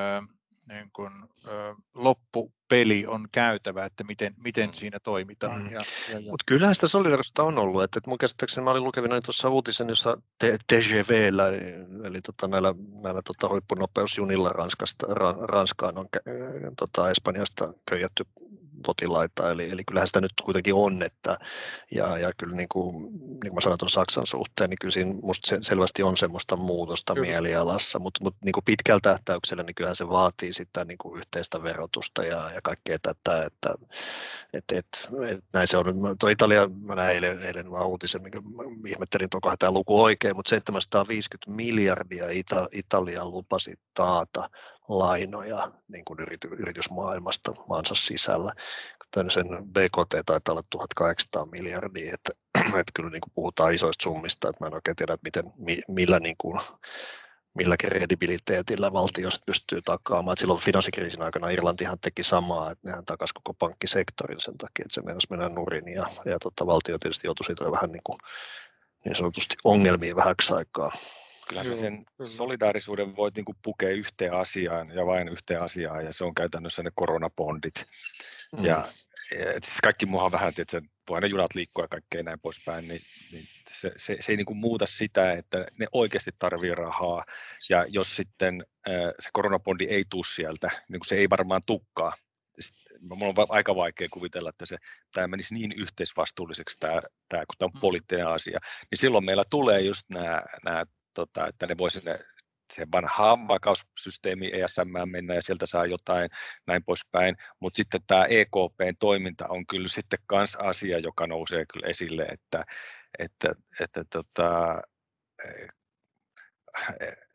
[0.68, 1.12] niin kuin,
[1.48, 4.74] ö, loppupeli on käytävä, että miten, miten mm.
[4.74, 5.62] siinä toimitaan.
[5.62, 5.72] Mm.
[5.72, 6.32] Ja, ja, ja.
[6.32, 7.84] Mutta kyllähän sitä solidarisuutta on ollut.
[7.84, 10.18] Että, että mun käsittääkseni mä olin lukevina tuossa uutisen, jossa
[10.68, 11.48] TGVllä,
[12.04, 15.08] eli tota, näillä, näillä tota, huippunopeusjunilla Ranskasta,
[15.42, 16.08] Ranskaan on
[16.78, 18.26] tota, Espanjasta köijätty
[18.86, 21.38] potilaita, eli, eli kyllähän sitä nyt kuitenkin on, että,
[21.92, 25.14] ja, ja kyllä niin kuin, niin kuin mä sanoin tuon Saksan suhteen, niin kyllä siinä
[25.22, 27.28] musta se, selvästi on semmoista muutosta kyllä.
[27.28, 31.64] mielialassa, mutta, mutta niin kuin pitkällä tähtäyksellä niin kyllähän se vaatii sitä niin kuin yhteistä
[31.64, 33.74] verotusta ja, ja kaikkea tätä, että
[34.54, 35.86] että, että, että näin se on.
[36.20, 38.42] Tuo Italia, mä näin eilen, eilen vaan uutisen, minkä
[38.88, 44.50] ihmettelin, onkohan tämä luku oikein, mutta 750 miljardia Ita, Italia lupasi taata
[44.90, 46.20] lainoja niin kuin
[46.60, 48.54] yritysmaailmasta maansa sisällä.
[49.30, 52.32] Sen BKT taitaa olla 1800 miljardia, että,
[52.80, 55.44] että kyllä niin kuin puhutaan isoista summista, että mä en oikein tiedä, että miten,
[55.88, 56.60] millä niin kuin,
[57.58, 60.34] millä kredibiliteetillä valtio pystyy takaamaan.
[60.34, 64.94] Et silloin finanssikriisin aikana Irlantihan teki samaa, että nehän takasi koko pankkisektorin sen takia, että
[64.94, 68.18] se meinasi mennä nurin ja, ja tota, valtio tietysti joutui siitä vähän niin, kuin,
[69.06, 70.92] niin sanotusti ongelmiin vähäksi aikaa.
[71.50, 76.24] Kyllä se sen solidaarisuuden voi niin pukea yhteen asiaan ja vain yhteen asiaan, ja se
[76.24, 77.86] on käytännössä ne koronabondit.
[78.58, 78.66] Mm.
[78.66, 78.84] Ja,
[79.32, 83.02] ja siis kaikki muuhan vähän, että voi ne junat liikkua ja kaikkea näin poispäin, niin,
[83.32, 87.26] niin se, se, se ei niin kuin muuta sitä, että ne oikeasti tarvii rahaa,
[87.70, 88.66] ja jos sitten
[89.20, 92.14] se koronabondi ei tule sieltä, niin kuin se ei varmaan tukkaa,
[93.00, 94.78] Minulla on aika vaikea kuvitella, että se,
[95.14, 97.80] tämä menisi niin yhteisvastuulliseksi, tämä, tämä, kun tämä on mm.
[97.80, 98.60] poliittinen asia,
[98.92, 102.20] niin silloin meillä tulee just nämä, nämä tota, että ne voisi sinne
[102.74, 106.30] se vanhaan vakaussysteemi ESM mennä ja sieltä saa jotain
[106.68, 111.88] näin poispäin, mutta sitten tämä EKPn toiminta on kyllä sitten myös asia, joka nousee kyllä
[111.88, 112.64] esille, että,
[113.20, 114.82] että, että tota,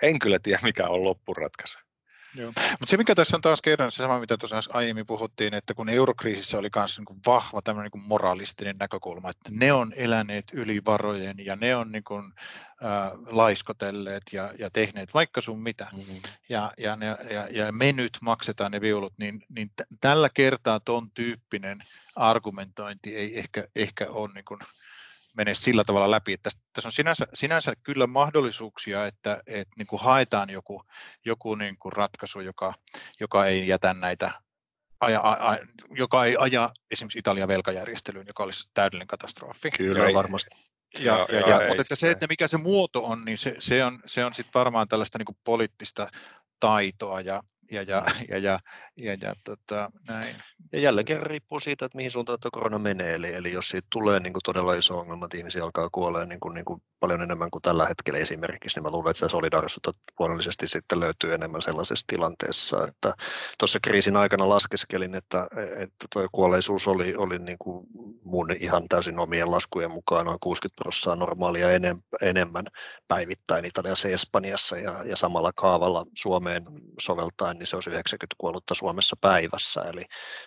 [0.02, 1.78] en kyllä tiedä mikä on loppuratkaisu.
[2.46, 5.88] Mutta se mikä tässä on taas kerran se sama, mitä tuossa aiemmin puhuttiin, että kun
[5.88, 11.36] eurokriisissä oli myös niin vahva tämmöinen niin moralistinen näkökulma, että ne on eläneet yli varojen
[11.38, 12.24] ja ne on niin kuin,
[12.84, 15.86] äh, laiskotelleet ja, ja tehneet vaikka sun mitä.
[15.92, 16.20] Mm-hmm.
[16.48, 20.80] Ja, ja, ne, ja, ja me nyt maksetaan ne viulut, niin, niin t- tällä kertaa
[20.80, 21.82] tuon tyyppinen
[22.16, 24.60] argumentointi ei ehkä, ehkä ole niin kuin,
[25.38, 26.32] mene sillä tavalla läpi.
[26.32, 30.82] Että tässä on sinänsä, sinänsä kyllä mahdollisuuksia, että, että niin kuin haetaan joku,
[31.24, 32.74] joku niin kuin ratkaisu, joka,
[33.20, 34.30] joka ei jätä näitä
[35.00, 35.56] aja, a,
[35.90, 39.70] joka ei aja esimerkiksi Italian velkajärjestelyyn, joka olisi täydellinen katastrofi.
[39.70, 40.50] Kyllä, varmasti.
[40.98, 43.84] Ja, ja, ja, ja, mutta että se, että mikä se muoto on, niin se, se
[43.84, 46.08] on, se on sitten varmaan tällaista niin kuin poliittista
[46.60, 48.60] taitoa ja, ja, ja, ja, ja,
[48.96, 50.36] ja, ja tota, näin.
[50.72, 53.14] Ja jälleen kerran riippuu siitä, että mihin suuntaan tuo korona menee.
[53.14, 56.40] Eli, eli jos siitä tulee niin kuin todella iso ongelma, että ihmisiä alkaa kuolee niin
[56.40, 59.92] kuin, niin kuin paljon enemmän kuin tällä hetkellä esimerkiksi, niin mä luulen, että se solidaarisuutta
[60.18, 62.86] luonnollisesti sitten löytyy enemmän sellaisessa tilanteessa.
[62.88, 63.14] Että
[63.58, 67.86] tuossa kriisin aikana laskeskelin, että, että tuo kuolleisuus oli, oli niin kuin
[68.24, 71.68] mun ihan täysin omien laskujen mukaan noin 60 prosenttia normaalia
[72.22, 72.64] enemmän
[73.08, 76.64] päivittäin Italiassa ja Espanjassa ja, ja samalla kaavalla Suomeen
[77.00, 79.80] soveltaen, niin se olisi 90 kuollutta Suomessa päivässä.
[79.80, 80.04] Eli,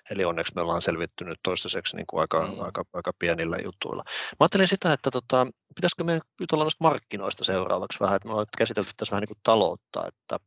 [0.09, 2.61] eli onneksi me ollaan selvittynyt toistaiseksi niin kuin aika, mm.
[2.61, 4.03] aika, aika pienillä jutuilla.
[4.07, 8.47] Mä ajattelin sitä, että tota, pitäisikö me jutella noista markkinoista seuraavaksi vähän, että me ollaan
[8.57, 10.07] käsitelty tässä vähän niin kuin taloutta.
[10.07, 10.39] Että,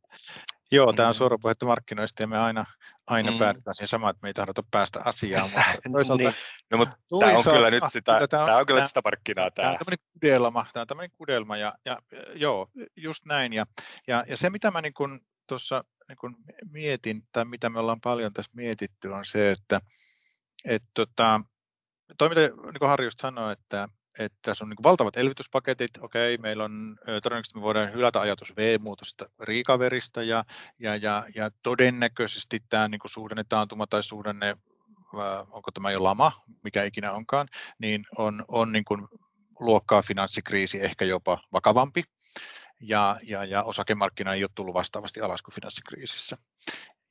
[0.73, 1.17] Joo, tämä on mm.
[1.17, 2.65] suora puhetta markkinoista ja me aina,
[3.07, 3.39] aina mm.
[3.39, 5.51] päädytään siihen samaan, että me ei tahdota päästä asiaan.
[5.89, 6.35] Mutta niin.
[6.71, 9.51] no, mutta tämä on kyllä nyt sitä, tämä on, tämä on kyllä tämä, sitä markkinaa.
[9.51, 11.99] Tämä, tämä on tämmöinen kudelma, tämä on tämmöinen kudelma ja, ja
[12.35, 13.53] joo, just näin.
[13.53, 13.67] Ja,
[14.07, 16.37] ja, ja se, mitä mä niin kuin tuossa niin
[16.73, 19.81] mietin, tai mitä me ollaan paljon tässä mietitty, on se, että
[20.65, 21.41] et, tota,
[22.19, 26.65] toi mitä niin Harri just sanoi, että että tässä on niin valtavat elvytyspaketit, okei, meillä
[26.65, 30.45] on todennäköisesti me voidaan hylätä ajatus V-muutosta riikaverista ja,
[30.79, 34.57] ja, ja, ja todennäköisesti tämä niin suhdannetaantuma tai suhdanne,
[35.51, 36.33] onko tämä jo lama,
[36.65, 39.09] mikä ikinä onkaan, niin on, on niin kuin
[39.61, 42.03] luokkaa finanssikriisi ehkä jopa vakavampi
[42.89, 46.37] ja, ja, ja osakemarkkina ei ole tullut vastaavasti alas kuin finanssikriisissä.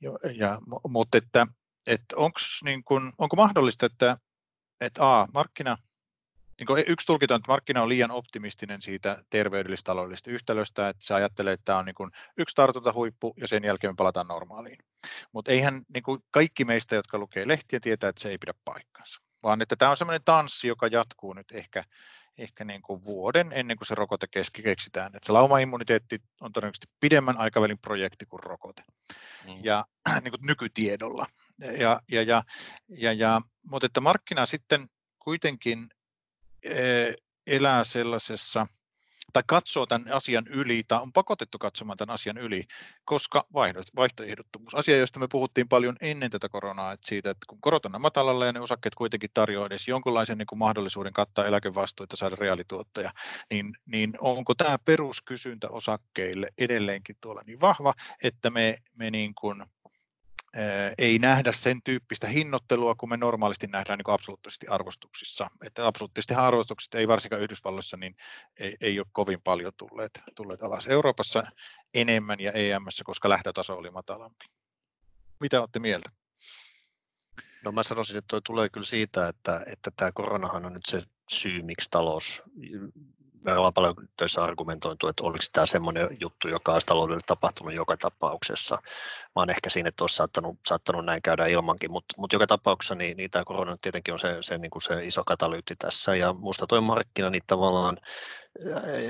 [0.02, 0.60] Ja, ja,
[0.90, 1.48] mutta että,
[1.88, 4.18] että onks, niin kun, onko mahdollista, että,
[4.82, 5.78] että A, markkina
[6.60, 11.54] niin kuin yksi tulkita että markkina on liian optimistinen siitä terveydellistaloudellisesta yhtälöstä, että se ajattelee,
[11.54, 14.78] että tämä on niin kuin yksi tartuntahuippu ja sen jälkeen me palataan normaaliin.
[15.32, 19.22] Mutta eihän niin kuin kaikki meistä, jotka lukee lehtiä, tietää, että se ei pidä paikkaansa,
[19.44, 21.84] vaan että tämä on sellainen tanssi, joka jatkuu nyt ehkä,
[22.38, 24.28] ehkä niin kuin vuoden ennen kuin se rokote
[24.64, 25.08] keksitään.
[25.08, 28.84] Että se laumaimmuniteetti on todennäköisesti pidemmän aikavälin projekti kuin rokote.
[29.46, 29.56] Mm.
[29.64, 29.86] Ja
[30.24, 31.26] niin kuin nykytiedolla.
[31.80, 32.44] Ja, ja, ja,
[32.90, 34.88] ja, ja, mutta että markkina sitten
[35.20, 35.88] kuitenkin
[36.64, 37.16] Eh,
[37.48, 38.68] elää sellaisessa,
[39.34, 42.64] tai katsoo tämän asian yli, tai on pakotettu katsomaan tämän asian yli,
[43.06, 43.46] koska
[43.96, 48.02] vaihtoehdottomuus, asia, josta me puhuttiin paljon ennen tätä koronaa, että siitä, että kun korot on
[48.02, 53.12] matalalla ja ne osakkeet kuitenkin tarjoaa edes jonkinlaisen niin kuin mahdollisuuden kattaa eläkevastuita, saada reaalituottoja,
[53.50, 57.94] niin, niin onko tämä peruskysyntä osakkeille edelleenkin tuolla niin vahva,
[58.24, 59.64] että me, me niin kuin
[60.98, 65.48] ei nähdä sen tyyppistä hinnoittelua, kun me normaalisti nähdään niin absoluuttisesti arvostuksissa.
[65.66, 68.16] Että absoluuttisesti arvostukset ei varsinkaan Yhdysvalloissa niin
[68.60, 70.88] ei, ei ole kovin paljon tulleet, tulleet alas.
[70.88, 71.44] Euroopassa
[71.94, 74.46] enemmän ja EMS, koska lähtötaso oli matalampi.
[75.40, 76.10] Mitä olette mieltä?
[77.66, 81.02] No mä sanoisin, että toi tulee kyllä siitä, että, että tämä koronahan on nyt se
[81.30, 82.44] syy, miksi talous
[83.44, 87.98] me ollaan paljon töissä argumentoitu, että oliko tämä semmoinen juttu, joka olisi taloudelle tapahtunut joka
[87.98, 88.76] tapauksessa.
[89.36, 92.96] Mä olen ehkä siinä, että olisi saattanut, saattanut näin käydä ilmankin, mutta, mutta joka tapauksessa
[92.96, 96.34] niin, niin tämä korona tietenkin on se, se, niin kuin se iso katalyytti tässä, ja
[96.34, 97.98] minusta tuo markkina niin tavallaan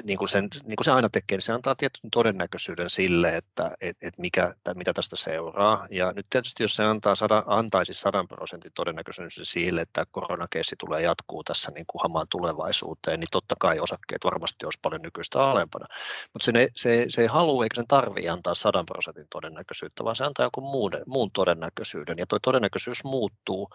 [0.03, 3.71] niin kuin, sen, niin kuin se aina tekee, niin se antaa tietyn todennäköisyyden sille, että
[3.81, 5.87] et, et mikä, tai mitä tästä seuraa.
[5.91, 11.01] Ja nyt tietysti, jos se antaa sada, antaisi 100 prosentin todennäköisyyden sille, että koronakeissi tulee
[11.01, 15.85] jatkuu tässä niin kuin hamaan tulevaisuuteen, niin totta kai osakkeet varmasti olisi paljon nykyistä alempana.
[16.33, 20.23] Mutta se, se, se ei halua eikä sen tarvitse antaa 100 prosentin todennäköisyyttä, vaan se
[20.23, 22.17] antaa joku muun, muun todennäköisyyden.
[22.17, 23.69] Ja tuo todennäköisyys muuttuu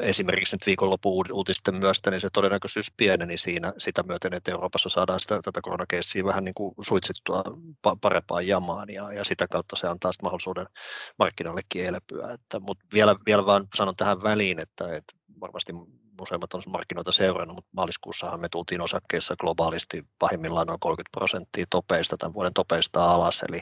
[0.00, 5.20] esimerkiksi nyt viikonlopun uutisten myöstä, niin se todennäköisyys pieneni siinä sitä myöten, että Euroopassa saadaan
[5.20, 7.42] sitä, tätä koronakeissiä vähän niin kuin suitsittua
[8.00, 10.66] parempaan jamaan ja, ja sitä kautta se antaa sitten mahdollisuuden
[11.18, 12.38] markkinallekin elpyä.
[12.60, 15.72] Mutta vielä, vielä vaan sanon tähän väliin, että, että varmasti
[16.20, 22.16] useimmat on markkinoita seurannut, mutta maaliskuussahan me tultiin osakkeissa globaalisti pahimmillaan noin 30 prosenttia topeista,
[22.16, 23.60] tämän vuoden topeista alas, eli,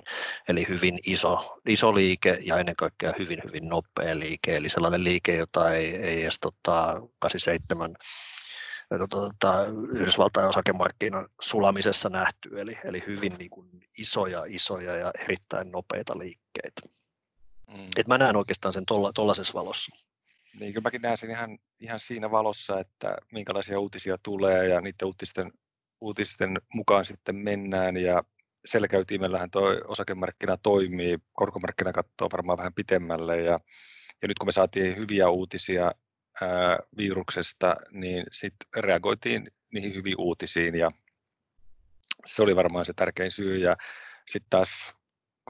[0.48, 5.36] eli hyvin iso, iso liike ja ennen kaikkea hyvin, hyvin nopea liike, eli sellainen liike,
[5.36, 7.90] jota ei, ei edes tota, 87
[9.08, 16.18] tota, Yhdysvaltain osakemarkkinan sulamisessa nähty, eli, eli hyvin niin kuin isoja, isoja ja erittäin nopeita
[16.18, 16.82] liikkeitä.
[17.66, 17.88] Mm.
[17.96, 18.84] Et mä näen oikeastaan sen
[19.14, 20.09] tuollaisessa valossa.
[20.58, 25.06] Niin, kyllä mäkin näen sen ihan, ihan siinä valossa, että minkälaisia uutisia tulee ja niiden
[25.06, 25.52] uutisten,
[26.00, 27.96] uutisten mukaan sitten mennään.
[27.96, 28.22] Ja
[28.64, 33.40] selkäytimellähän tuo osakemarkkina toimii, korkomarkkina katsoo varmaan vähän pitemmälle.
[33.42, 33.60] Ja,
[34.22, 35.92] ja nyt kun me saatiin hyviä uutisia
[36.40, 40.90] ää, viruksesta, niin sitten reagoitiin niihin hyviin uutisiin ja
[42.26, 43.56] se oli varmaan se tärkein syy.
[43.56, 43.76] Ja
[44.26, 44.99] sitten taas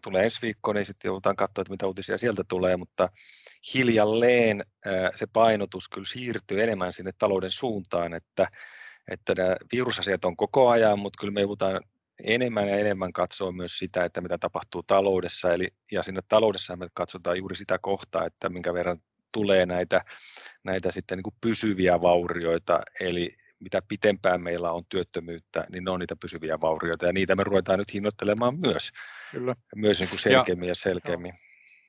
[0.03, 3.09] tulee ensi viikko, niin sitten joudutaan katsoa, että mitä uutisia sieltä tulee, mutta
[3.75, 4.65] hiljalleen
[5.15, 8.49] se painotus kyllä siirtyy enemmän sinne talouden suuntaan, että,
[9.11, 11.81] että nämä virusasiat on koko ajan, mutta kyllä me joudutaan
[12.25, 16.89] enemmän ja enemmän katsoa myös sitä, että mitä tapahtuu taloudessa, eli, ja sinne taloudessa me
[16.95, 18.99] katsotaan juuri sitä kohtaa, että minkä verran
[19.33, 20.01] tulee näitä,
[20.65, 26.01] näitä sitten niin kuin pysyviä vaurioita, eli mitä pitempään meillä on työttömyyttä, niin ne on
[26.01, 28.91] niitä pysyviä vaurioita, ja niitä me ruvetaan nyt hinnoittelemaan myös,
[29.33, 29.57] Kyllä.
[29.77, 31.35] myös niin kuin selkeämmin ja, ja selkeämmin.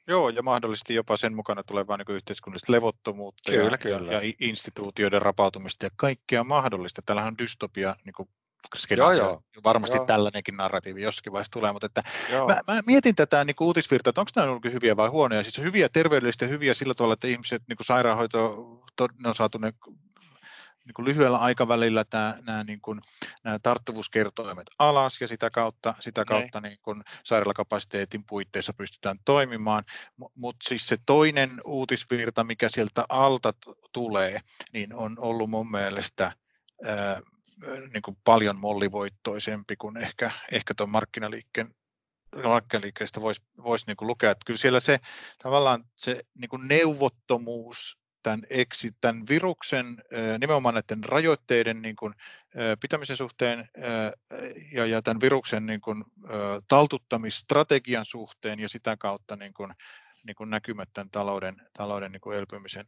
[0.07, 4.11] Joo, ja mahdollisesti jopa sen mukana tulevaa niin yhteiskunnallista levottomuutta kyllä, ja, kyllä.
[4.11, 7.01] ja, instituutioiden rapautumista ja kaikkea mahdollista.
[7.05, 8.29] Täällähän on dystopia niin kuin
[8.97, 9.43] Joo, joo.
[9.63, 10.05] Varmasti joo.
[10.05, 12.03] tällainenkin narratiivi jossakin vaiheessa tulee, mutta että
[12.47, 15.43] mä, mä, mietin tätä niin uutisvirtaa, että onko nämä ollut hyviä vai huonoja.
[15.43, 18.55] Siis hyviä terveydellisesti ja hyviä sillä tavalla, että ihmiset niin sairaanhoito,
[19.23, 19.73] ne on saatu ne
[20.91, 22.99] niin kuin lyhyellä aikavälillä tämä, nämä, niin kuin,
[23.43, 29.83] nämä tarttuvuuskertoimet alas ja sitä kautta, sitä kautta niin kuin sairaalakapasiteetin puitteissa pystytään toimimaan.
[30.37, 33.53] Mutta siis se toinen uutisvirta, mikä sieltä alta
[33.93, 34.39] tulee,
[34.73, 36.31] niin on ollut mun mielestä
[36.85, 37.21] ää,
[37.93, 41.67] niin kuin paljon mollivoittoisempi kuin ehkä, ehkä tuon markkinaliikkeen
[42.43, 44.99] markkinaliikkeestä voisi vois niin lukea, että kyllä siellä se
[45.43, 49.85] tavallaan se niin kuin neuvottomuus tämän, exit, tämän viruksen
[50.39, 52.13] nimenomaan näiden rajoitteiden niin kuin,
[52.81, 53.69] pitämisen suhteen
[54.71, 56.03] ja, ja tämän viruksen niin kuin,
[56.67, 59.71] taltuttamistrategian suhteen ja sitä kautta niin kuin,
[60.27, 62.85] niin kuin näkymät tämän talouden, talouden niin kuin elpymisen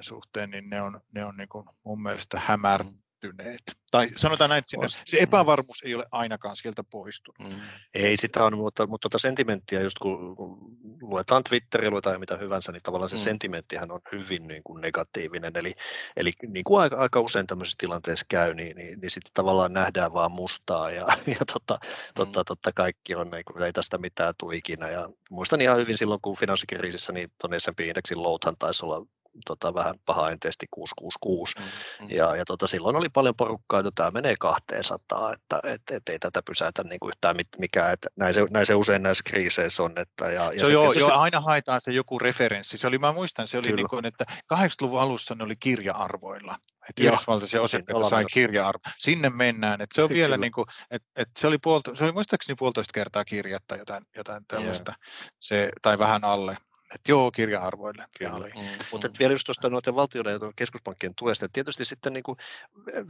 [0.00, 3.62] suhteen, niin ne on, ne on niin kuin mun mielestä hämär, mm pettyneet.
[3.90, 7.56] Tai sanotaan näin, että se epävarmuus ei ole ainakaan sieltä poistunut.
[7.56, 7.60] Mm.
[7.94, 10.58] Ei sitä on, mutta, mutta tuota sentimenttiä, just kun, kun
[11.00, 13.22] luetaan Twitteriä, luetaan mitä hyvänsä, niin tavallaan se mm.
[13.22, 15.52] sentimenttihän on hyvin niin kuin negatiivinen.
[15.54, 15.72] Eli,
[16.16, 20.12] eli niin kuin aika, aika usein tämmöisessä tilanteessa käy, niin, niin, niin sitten tavallaan nähdään
[20.12, 21.06] vaan mustaa ja,
[21.38, 21.78] ja totta,
[22.14, 22.44] totta, mm.
[22.46, 24.90] totta kaikki on, niin kuin, ei tästä mitään tule ikinä.
[24.90, 29.06] Ja muistan ihan hyvin silloin, kun finanssikriisissä, niin tuon S&P-indeksin louthan taisi olla
[29.44, 31.54] tota, vähän pahaenteisesti 666.
[31.58, 31.64] Mm,
[32.04, 32.10] mm.
[32.10, 36.18] Ja, ja tota, silloin oli paljon porukkaa, että tämä menee 200, että et, et, ei
[36.18, 37.92] tätä pysäytä niin kuin yhtään mikään.
[37.92, 39.92] Että näin, se, näin se usein näissä kriiseissä on.
[39.98, 41.00] Että, ja, ja se, se joo, tietysti...
[41.00, 42.78] joo, aina haetaan se joku referenssi.
[42.78, 46.56] Se oli, mä muistan, se oli niin kuin, että 80-luvun alussa ne oli kirja-arvoilla.
[46.88, 48.80] Että Yhdysvaltaisia osakkeita sai kirja-arvo.
[48.98, 49.80] Sinne mennään.
[49.80, 52.92] Että se on vielä niin kuin, että, että se, oli puolto, se oli muistaakseni puolitoista
[52.94, 54.94] kertaa kirjatta jotain, jotain tällaista,
[55.40, 56.56] se, tai vähän alle
[56.94, 58.04] että joo, kirja-arvoille.
[58.18, 58.46] Kyllä.
[58.46, 62.38] Mm, Mutta vielä just tuosta noiden valtioiden ja keskuspankkien tuesta, että tietysti sitten niin kuin,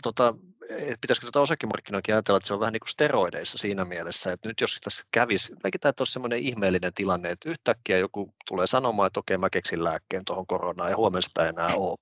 [0.03, 0.35] tota,
[1.01, 4.61] pitäisikö tuota osakemarkkinoinkin ajatella, että se on vähän niin kuin steroideissa siinä mielessä, että nyt
[4.61, 9.20] jos tässä kävisi, väkitään, että olisi semmoinen ihmeellinen tilanne, että yhtäkkiä joku tulee sanomaan, että
[9.20, 11.99] okei, mä keksin lääkkeen tuohon koronaan ja huomenna sitä ei enää ole.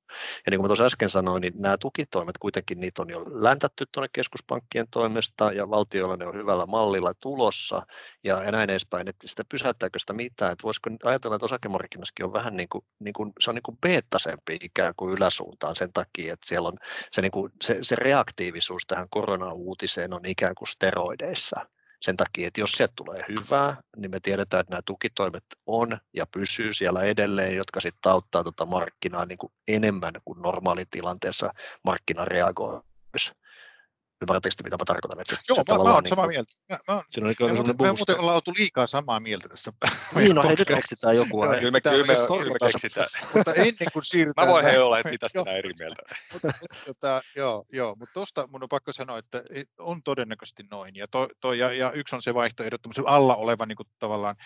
[0.46, 3.86] Ja niin kuin mä tuossa äsken sanoin, niin nämä tukitoimet kuitenkin, niitä on jo läntätty
[3.92, 7.82] tuonne keskuspankkien toimesta ja valtioilla ne on hyvällä mallilla tulossa
[8.24, 12.32] ja, ja näin edespäin, että sitä pysäyttääkö sitä mitään, että voisiko ajatella, että osakemarkkinassakin on
[12.32, 16.32] vähän niin kuin, niin kuin se on niin kuin beettasempi ikään kuin yläsuuntaan sen takia,
[16.32, 16.76] että siellä on
[17.12, 21.66] se, niin kuin, se, se reaktiivisuus tähän koronauutiseen on ikään kuin steroideissa
[22.02, 26.26] sen takia, että jos sieltä tulee hyvää, niin me tiedetään, että nämä tukitoimet on ja
[26.26, 31.50] pysyy siellä edelleen, jotka sitten auttaa tuota markkinaa niin kuin enemmän kuin normaalitilanteessa
[31.84, 32.93] markkina reagoisi.
[34.24, 35.20] Ymmärrättekö mitä mä tarkoitan?
[35.20, 36.54] Että se, Joo, se mä, mä olen niin samaa mieltä.
[36.70, 39.72] Mä, mä, on, siinä on me, muuten, me muuten ollaan oltu liikaa samaa mieltä tässä.
[40.14, 41.40] Niin, no hei, nyt keksitään joku.
[41.40, 43.08] Kyllä me, kyllä me, kyllä me keksitään.
[43.34, 44.48] Mutta ennen kuin siirrytään...
[44.48, 46.02] Mä voin he olla heti tästä näin eri mieltä.
[46.32, 46.48] mutta,
[46.86, 49.42] tota, joo, joo, mutta tuosta mun on pakko sanoa, että
[49.78, 50.96] on todennäköisesti noin.
[50.96, 54.36] Ja, to, to, ja, ja yksi on se vaihtoehto, alla oleva niin kuin, tavallaan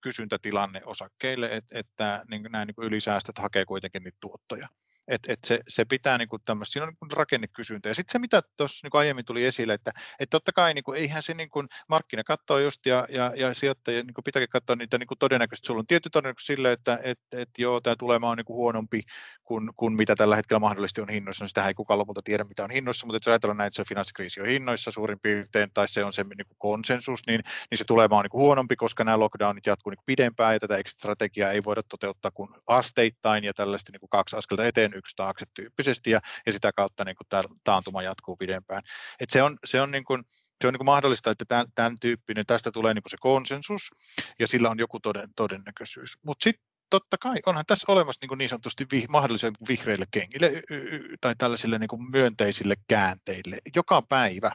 [0.00, 4.68] kysyntätilanne osakkeille, että, että niin nämä niin ylisäästöt hakee kuitenkin niitä tuottoja.
[5.08, 7.88] Et, et se, se pitää niin kuin tämmöistä, siinä on niin rakennekysyntä.
[7.88, 11.00] Ja sitten se, mitä tuossa niin aiemmin tuli esille, että, että totta kai niin kuin,
[11.00, 14.98] eihän se niin kuin, markkina katsoo just ja, ja, ja sijoittajia niin pitääkin katsoa niitä
[14.98, 15.66] niin kuin todennäköisesti.
[15.66, 19.02] Sulla on tietty todennäköisesti sille, että et, et, joo, tämä tulema on niin kuin huonompi
[19.44, 21.44] kuin, kuin mitä tällä hetkellä mahdollisesti on hinnoissa.
[21.44, 23.88] No sitä ei kukaan lopulta tiedä, mitä on hinnoissa, mutta jos ajatellaan näin, että se
[23.88, 27.84] finanssikriisi on hinnoissa suurin piirtein, tai se on se niin kuin konsensus, niin, niin se
[27.84, 31.64] tulema on niin kuin huonompi, koska nämä lockdownit jatkuu niin pidempään ja tätä exit-strategiaa ei
[31.64, 36.20] voida toteuttaa kuin asteittain ja tällaista niin kuin kaksi askelta eteen, yksi taakse tyyppisesti ja,
[36.46, 38.82] ja sitä kautta niin kuin tämä taantuma jatkuu pidempään.
[39.20, 40.24] Et se on, se on, niin kuin,
[40.60, 43.90] se on niin kuin mahdollista, että tämän, tämän tyyppinen, tästä tulee niin kuin se konsensus
[44.38, 46.12] ja sillä on joku toden, todennäköisyys.
[46.26, 50.62] Mutta sitten totta kai onhan tässä olemassa niin, niin sanotusti vi, mahdollisen vihreille kengille y,
[50.70, 54.50] y, tai tällaisille niin kuin myönteisille käänteille joka päivä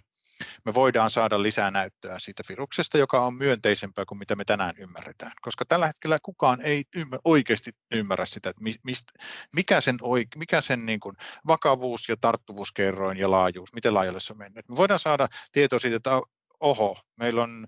[0.66, 5.32] me voidaan saada lisää näyttöä siitä viruksesta, joka on myönteisempää kuin mitä me tänään ymmärretään.
[5.42, 9.06] Koska tällä hetkellä kukaan ei ymmär, oikeasti ymmärrä sitä, että mist,
[9.54, 9.98] mikä sen,
[10.38, 11.16] mikä sen niin kuin
[11.48, 14.70] vakavuus ja tarttuvuuskerroin ja laajuus, miten laajalle se on mennyt.
[14.70, 16.22] Me voidaan saada tietoa siitä, että
[16.60, 17.66] oho, meillä on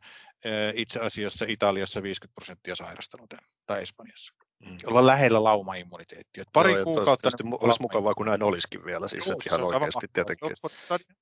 [0.74, 3.34] itse asiassa Italiassa 50 prosenttia sairastanut
[3.66, 4.45] tai Espanjassa.
[4.66, 4.78] Mm.
[4.86, 6.44] Olla lähellä laumaimmuniteettia.
[6.54, 7.30] Pari Joo, kuukautta...
[7.60, 10.52] Olisi mukavaa, kun näin olisikin vielä, siis Joo, ihan oikeasti tietenkin.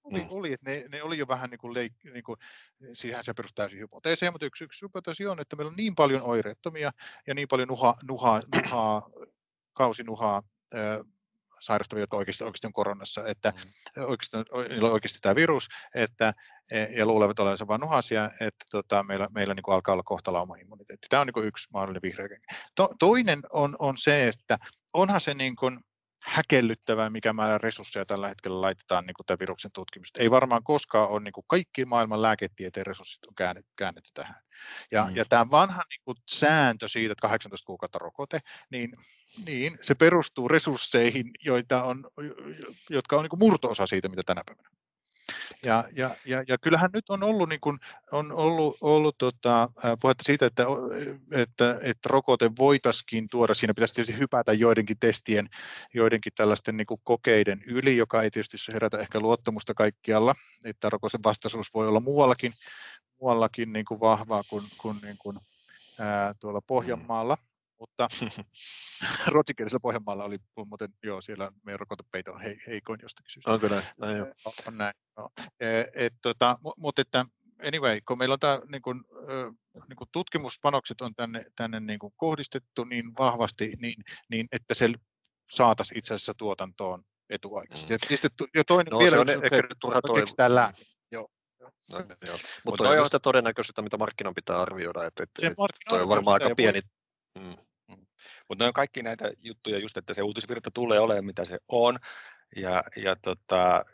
[0.03, 0.27] Oli, mm.
[0.29, 2.39] oli, että ne, ne oli jo vähän niin kuin, leik, niin kuin
[2.93, 6.21] siihen se perustaa täysin hypoteeseen, mutta yksi, yksi hypoteesi on, että meillä on niin paljon
[6.21, 6.91] oireettomia
[7.27, 9.09] ja niin paljon nuha, nuhaa, nuhaa
[9.73, 10.43] kausinuhaa
[11.65, 13.53] sairastavia, jotka oikeasti, oikeasti on koronassa, että
[13.95, 14.03] mm.
[14.03, 14.37] oikeasti,
[14.69, 16.33] niillä on oikeasti tämä virus, että,
[16.71, 20.33] e, ja luulevat olevansa vain nuhasia, että tota, meillä, meillä niin kuin alkaa olla kohta
[20.33, 21.07] laumaimmuniteetti.
[21.09, 22.27] Tämä on niin kuin yksi mahdollinen vihreä
[22.75, 24.59] to, Toinen on, on se, että
[24.93, 25.79] onhan se niin kuin,
[26.25, 30.21] häkellyttävää, mikä määrä resursseja tällä hetkellä laitetaan niin kuin tämän viruksen tutkimusta.
[30.21, 34.35] Ei varmaan koskaan ole niin kuin kaikki maailman lääketieteen resurssit on käännetty, käännetty tähän.
[34.91, 35.15] Ja, mm.
[35.15, 38.91] ja tämä vanha niin kuin sääntö siitä, että 18 kuukautta rokote, niin,
[39.45, 42.03] niin se perustuu resursseihin, joita on,
[42.89, 44.69] jotka on niin kuin murto-osa siitä, mitä tänä päivänä.
[45.63, 47.77] Ja, ja, ja, ja kyllähän nyt on ollut, niin kuin,
[48.11, 49.69] on ollut, ollut tota,
[50.01, 50.65] puhetta siitä, että,
[51.31, 55.49] että, että rokote voitaisiin tuoda, siinä pitäisi tietysti hypätä joidenkin testien,
[55.93, 61.23] joidenkin tällaisten niin kuin kokeiden yli, joka ei tietysti herätä ehkä luottamusta kaikkialla, että rokoten
[61.25, 62.53] vastaisuus voi olla muuallakin,
[63.21, 65.37] muuallakin niin kuin vahvaa kuin, kuin, niin kuin
[65.99, 67.35] ää, tuolla Pohjanmaalla.
[67.35, 67.52] Mm
[67.83, 68.07] mutta
[69.33, 73.51] ruotsinkielisellä Pohjanmaalla oli muuten, joo, siellä meidän rokotepeito on heikoin jostakin syystä.
[73.51, 73.83] Onko näin?
[73.97, 74.25] Näin jo.
[74.67, 75.29] On näin, no.
[75.95, 77.25] Et, tota, mutta että
[77.67, 79.01] anyway, kun meillä on tämä niin kuin,
[79.89, 84.89] niin kuin tutkimuspanokset on tänne, tänne niin kuin kohdistettu niin vahvasti, niin, niin että se
[85.51, 87.93] saataisiin itse asiassa tuotantoon etuaikaisesti.
[87.93, 87.99] Mm.
[88.09, 90.25] Ja, sitten, ja toinen no, vielä se on ehkä turha toivo.
[90.47, 90.83] lääke.
[91.11, 91.27] Joo.
[91.91, 92.37] No, joo.
[92.65, 96.41] Mutta toi on sitä todennäköisyyttä, mitä markkinan pitää arvioida, että, että, että toi on varmaan
[96.43, 96.81] aika pieni.
[97.39, 97.55] Mm.
[98.49, 101.97] Mutta ne on kaikki näitä juttuja just, että se uutisvirta tulee olemaan mitä se on.
[102.55, 103.85] Ja, ja tota,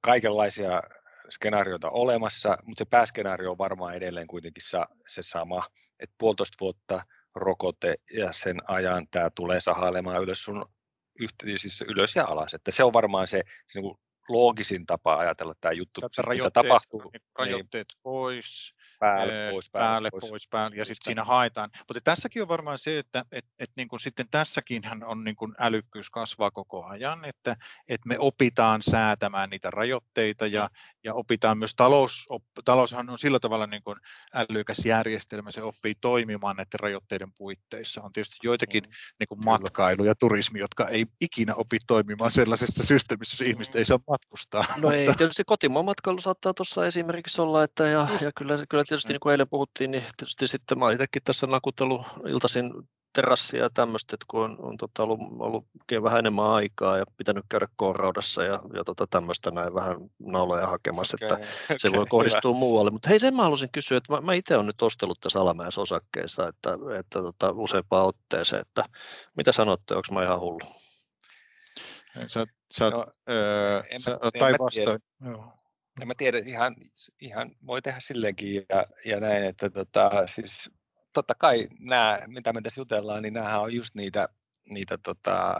[0.00, 0.82] kaikenlaisia
[1.30, 4.62] skenaarioita olemassa, mutta se pääskenaario on varmaan edelleen kuitenkin
[5.06, 5.62] se sama,
[6.00, 7.02] että puolitoista vuotta
[7.34, 10.64] rokote ja sen ajan tämä tulee sahailemaan ylös sun
[11.20, 13.96] yhteisissä ylös ja alas, että se on varmaan se, se niin
[14.28, 17.10] loogisin tapa ajatella tämä juttu, Tätä siis mitä rajoitteet, tapahtuu.
[17.12, 20.30] niin rajoitteet pois, päälle, Ee, pois, päälle, pois.
[20.30, 21.70] pois, päälle, ja sitten siinä haetaan.
[21.88, 25.54] Mutta tässäkin on varmaan se, että et, et niin kuin sitten tässäkinhän on niin kuin
[25.58, 27.56] älykkyys kasvaa koko ajan, että
[27.88, 30.70] et me opitaan säätämään niitä rajoitteita ja,
[31.04, 33.96] ja opitaan myös talous, op, taloushan on sillä tavalla niin kuin
[34.34, 38.02] älykäs järjestelmä, se oppii toimimaan näiden rajoitteiden puitteissa.
[38.02, 38.90] On tietysti joitakin Mm.
[39.20, 43.84] niin kuin matkailu ja turismi, jotka ei ikinä opi toimimaan sellaisessa systeemissä, jossa ihmiset ei
[43.84, 44.64] saa matkustaa.
[44.82, 49.08] No ei, tietysti kotimaan matkailu saattaa tuossa esimerkiksi olla, että ja, ja kyllä, kyllä tietysti
[49.08, 49.14] Näin.
[49.14, 52.72] niin kuin eilen puhuttiin, niin tietysti sitten mä itsekin tässä nakutellut iltaisin
[53.12, 55.64] terassia ja tämmöistä, että kun on, on tota ollut, ollut
[56.02, 61.16] vähän enemmän aikaa ja pitänyt käydä kouraudassa ja, ja tota tämmöistä näin vähän nauloja hakemassa,
[61.20, 62.90] että Okei, se voi kohdistua muualle.
[62.90, 65.80] Mutta hei, sen mä halusin kysyä, että mä, mä itse olen nyt ostellut tässä Alamäessä
[65.80, 68.84] osakkeissa, että, että tota, useampaan otteeseen, että
[69.36, 70.85] mitä sanotte, onko mä ihan hullu?
[72.26, 72.44] Sä,
[72.74, 75.00] sä, No, öö, en sä oot en.
[75.24, 75.52] Joo.
[76.02, 76.76] En mä tiedä, ihan,
[77.20, 80.70] ihan voi tehdä silleenkin ja, ja näin, että tota, siis
[81.12, 84.28] totta kai nämä, mitä me tässä jutellaan, niin nämähän on just niitä,
[84.64, 85.54] niitä tota,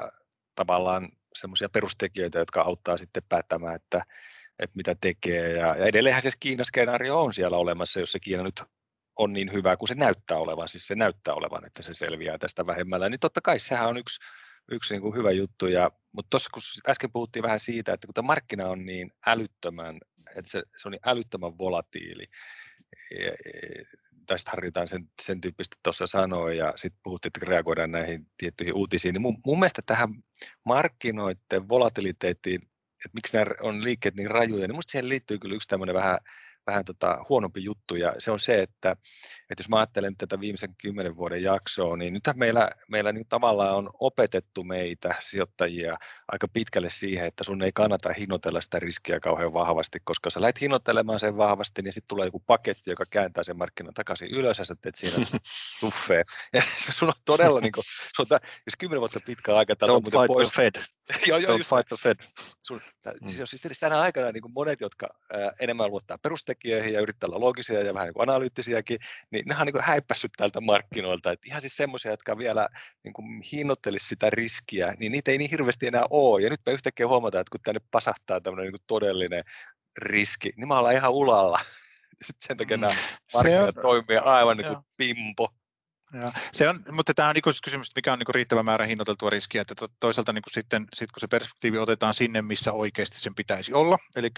[0.54, 4.02] tavallaan semmoisia perustekijöitä, jotka auttaa sitten päättämään, että,
[4.58, 5.52] että mitä tekee.
[5.52, 8.62] Ja, ja edelleenhän se Kiina-skenaario on siellä olemassa, jos se Kiina nyt
[9.16, 12.66] on niin hyvä kuin se näyttää olevan, siis se näyttää olevan, että se selviää tästä
[12.66, 14.20] vähemmällä, niin totta kai sehän on yksi,
[14.70, 15.66] yksi niin kuin hyvä juttu.
[15.66, 19.98] Ja, mutta tuossa kun äsken puhuttiin vähän siitä, että kun tämä markkina on niin älyttömän,
[20.36, 22.26] että se, se on niin älyttömän volatiili,
[23.10, 23.84] ja, ja,
[24.26, 29.12] tästä harjoitetaan sen, sen tyyppistä tuossa sanoa, ja sitten puhuttiin, että reagoidaan näihin tiettyihin uutisiin,
[29.12, 30.08] niin mun, mun mielestä tähän
[30.64, 32.60] markkinoiden volatiliteettiin,
[33.04, 36.18] että miksi nämä on liikkeet niin rajuja, niin minusta siihen liittyy kyllä yksi tämmöinen vähän,
[36.66, 38.90] vähän tota huonompi juttu, ja se on se, että,
[39.50, 43.28] että jos mä ajattelen nyt tätä viimeisen kymmenen vuoden jaksoa, niin nythän meillä, meillä niin
[43.28, 45.98] tavallaan on opetettu meitä sijoittajia
[46.28, 50.60] aika pitkälle siihen, että sun ei kannata hinotella sitä riskiä kauhean vahvasti, koska sä lähdet
[50.60, 54.64] hinnoittelemaan sen vahvasti, niin sitten tulee joku paketti, joka kääntää sen markkinan takaisin ylös, ja
[54.64, 55.26] sä teet siinä
[55.80, 56.24] tuffeen.
[56.52, 57.84] Ja se sun on todella, niin kuin,
[58.16, 60.52] sun on, jos kymmenen vuotta pitkä aika tältä on muuten pois.
[60.52, 60.74] Fed.
[61.26, 62.16] joo, joo, just fight the Fed.
[62.62, 62.80] sun,
[63.22, 63.28] Mm.
[63.28, 67.82] siis, siis tänä aikana niin monet, jotka ää, enemmän luottaa perustekijöihin ja yrittää olla loogisia
[67.82, 68.98] ja vähän niin analyyttisiäkin,
[69.30, 71.32] niin nehän on niin häippässyt tältä markkinoilta.
[71.32, 72.68] Et ihan siis semmoisia, jotka vielä
[73.04, 76.42] niin kuin hinnoittelisi sitä riskiä, niin niitä ei niin hirveästi enää ole.
[76.42, 79.44] Ja nyt me yhtäkkiä huomataan, että kun tänne pasahtaa tämmöinen niin todellinen
[79.98, 81.60] riski, niin me ollaan ihan ulalla.
[82.24, 82.80] Sitten sen takia Mm.
[82.80, 82.94] nämä
[83.34, 85.48] markkinat toimii aivan niin kuin pimpo.
[86.12, 86.32] Joo.
[86.52, 89.62] Se on, mutta tämä on ikuisuus kysymys, että mikä on niin riittävä määrä hinnoiteltua riskiä,
[89.62, 93.72] että to- toisaalta niin sitten sit kun se perspektiivi otetaan sinne, missä oikeasti sen pitäisi
[93.72, 94.30] olla, eli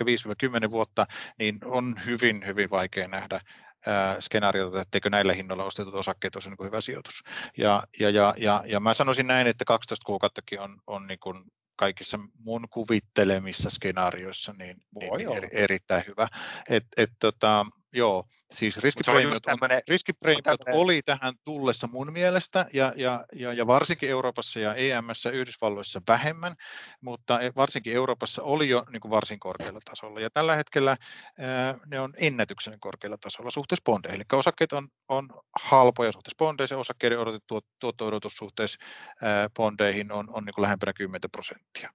[0.66, 1.07] 5-10 vuotta,
[1.39, 3.41] niin on hyvin, hyvin vaikea nähdä
[3.87, 7.23] ää, skenaariota, etteikö näillä hinnoilla ostetut osakkeet olisi niin hyvä sijoitus.
[7.57, 11.45] Ja, ja, ja, ja, ja mä sanoisin näin, että 12 kuukauttakin on, on niin kuin
[11.77, 15.39] kaikissa mun kuvittelemissa skenaarioissa niin, niin, Voi niin olla.
[15.39, 16.29] eri, erittäin hyvä.
[16.71, 22.66] Et, et, tota, joo, siis riskipreemiot on tämmöinen, riskipreemiot tämmönen- oli tähän tullessa mun mielestä
[22.72, 26.55] ja, ja, ja, ja varsinkin Euroopassa ja EMssä Yhdysvalloissa vähemmän,
[27.01, 30.20] mutta e- varsinkin Euroopassa oli jo niin kuin varsin korkealla tasolla.
[30.20, 30.97] Ja tällä hetkellä
[31.39, 34.16] ää, ne on ennätyksellisen korkealla tasolla suhteessa bondeihin.
[34.16, 35.28] Eli osakkeet on, on
[35.61, 38.78] halpoja suhteessa bondeihin, osakkeiden odotettu tuotto-odotus suhteessa
[39.22, 41.91] ää, bondeihin on, on niin kuin lähempänä 10 prosenttia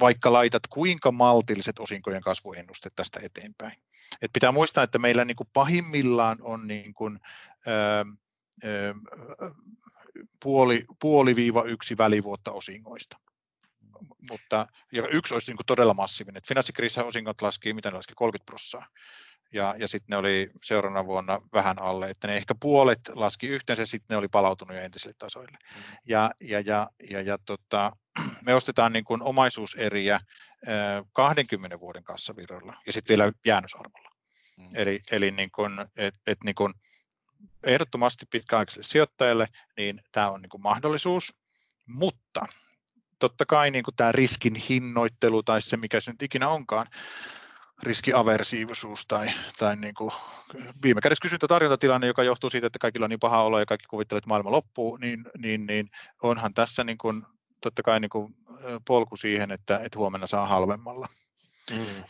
[0.00, 3.78] vaikka laitat kuinka maltilliset osinkojen kasvuennusteet tästä eteenpäin.
[4.22, 7.18] Et pitää muistaa, että meillä niin kuin pahimmillaan on niin kuin,
[7.66, 8.04] ää,
[8.64, 8.94] ää,
[10.42, 13.18] puoli, puoli-viiva yksi välivuotta osingoista.
[14.30, 16.42] Mutta ja yksi olisi niin kuin todella massiivinen.
[16.48, 18.88] Finanssikriisissä osingot laski, mitä ne laski, 30 prosenttia.
[19.52, 23.86] Ja, ja sitten ne oli seuraavana vuonna vähän alle, että ne ehkä puolet laski yhteensä,
[23.86, 25.58] sitten ne oli palautunut jo entisille tasoille.
[26.06, 27.92] Ja, ja, ja, ja, ja tota,
[28.48, 30.20] me ostetaan niin kuin omaisuuseriä
[30.66, 34.10] ää, 20 vuoden kassavirralla ja sitten vielä jäännösarvolla.
[34.58, 34.68] Mm.
[34.74, 36.74] Eli, eli niin kuin, et, et niin kuin
[37.62, 41.34] ehdottomasti pitkäaikaiselle sijoittajalle niin tämä on niin kuin mahdollisuus,
[41.86, 42.46] mutta
[43.18, 46.86] totta kai niin kuin tämä riskin hinnoittelu tai se mikä se nyt ikinä onkaan,
[47.82, 50.10] riskiaversiivisuus tai, tai niin kuin
[50.82, 54.22] viime kädessä kysyntä-tarjontatilanne, joka johtuu siitä, että kaikilla on niin paha olo ja kaikki kuvittelevat,
[54.22, 55.88] että maailma loppuu, niin, niin, niin
[56.22, 57.22] onhan tässä niin kuin,
[57.60, 58.36] totta kai niin kuin
[58.86, 61.08] polku siihen, että, että huomenna saa halvemmalla.
[61.72, 62.04] Mm.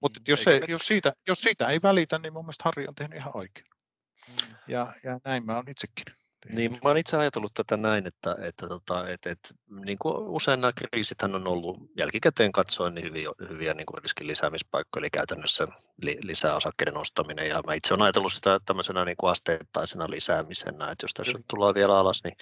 [0.00, 3.36] Mutta jos, jos, siitä, jos siitä ei välitä, niin mun mielestä Harri on tehnyt ihan
[3.36, 3.66] oikein.
[4.28, 4.54] Mm.
[4.68, 6.04] Ja, ja näin mä olen itsekin.
[6.48, 9.48] Niin, mä olen itse ajatellut tätä näin, että, että, tota, että, että
[9.84, 14.26] niin kuin usein nämä kriisithän on ollut jälkikäteen katsoen niin hyviä, hyviä niin kuin riskin
[14.26, 15.68] lisäämispaikkoja, eli käytännössä
[16.02, 20.90] li, lisää osakkeiden ostaminen, ja mä itse olen ajatellut sitä tämmöisenä niin kuin asteittaisena lisäämisenä,
[20.90, 21.44] että jos tässä mm.
[21.48, 22.36] tullaan vielä alas, niin,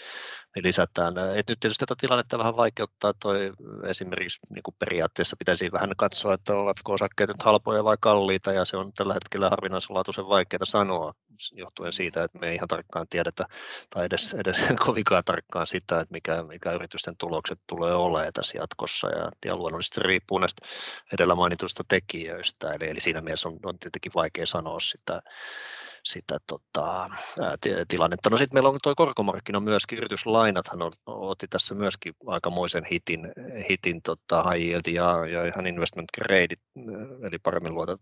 [0.54, 1.14] niin lisätään.
[1.18, 3.52] Et nyt tietysti tätä tilannetta vähän vaikeuttaa toi
[3.84, 8.64] esimerkiksi niin kuin periaatteessa pitäisi vähän katsoa, että ovatko osakkeet nyt halpoja vai kalliita, ja
[8.64, 11.12] se on tällä hetkellä harvinaislaatuisen vaikeaa sanoa,
[11.52, 13.44] johtuen siitä, että me ei ihan tarkkaan tiedetä
[13.90, 19.08] tai edes, edes kovinkaan tarkkaan sitä, että mikä, mikä yritysten tulokset tulee olemaan tässä jatkossa.
[19.08, 20.66] Ja, ja luonnollisesti riippuu näistä
[21.12, 25.22] edellä mainituista tekijöistä, eli, eli siinä mielessä on, on tietenkin vaikea sanoa sitä,
[26.04, 27.08] sitä tota,
[27.88, 28.30] tilannetta.
[28.30, 33.32] No sitten meillä on tuo korkomarkkina myöskin, yrityslainathan on, otti tässä myöskin aikamoisen hitin,
[33.68, 36.54] hitin tota, high ja, ja ihan investment grade,
[37.22, 38.00] eli paremmin luotet,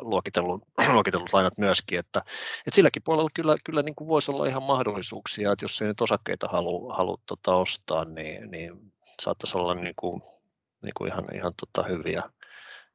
[0.00, 0.62] luokitellut,
[0.94, 2.18] luokitellut lainat myöskin, että,
[2.58, 6.00] että silläkin puolella kyllä, kyllä niin kuin voisi olla ihan mahdollisuuksia, että jos ei nyt
[6.00, 10.22] osakkeita halua, halua tota, ostaa, niin, niin saattaisi olla niin kuin,
[10.82, 12.22] niin kuin ihan, ihan tota, hyviä,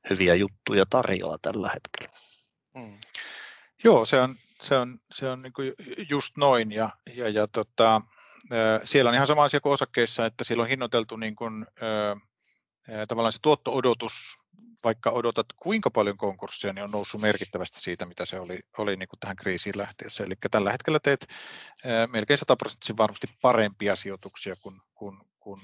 [0.10, 2.18] hyviä juttuja tarjolla tällä hetkellä.
[2.80, 2.98] Hmm.
[3.84, 5.74] Joo, se on, se on, se on niin kuin
[6.10, 8.02] just noin ja, ja, ja tota,
[8.84, 11.66] siellä on ihan sama asia kuin osakkeissa, että siellä on hinnoiteltu niin kuin,
[13.08, 14.38] tavallaan se tuotto-odotus,
[14.84, 19.10] vaikka odotat kuinka paljon konkurssia, niin on noussut merkittävästi siitä, mitä se oli, oli niin
[19.10, 20.24] kuin tähän kriisiin lähtiessä.
[20.24, 21.28] Eli tällä hetkellä teet
[22.12, 25.62] melkein 100 prosenttisesti varmasti parempia sijoituksia kuin, kuin, kuin,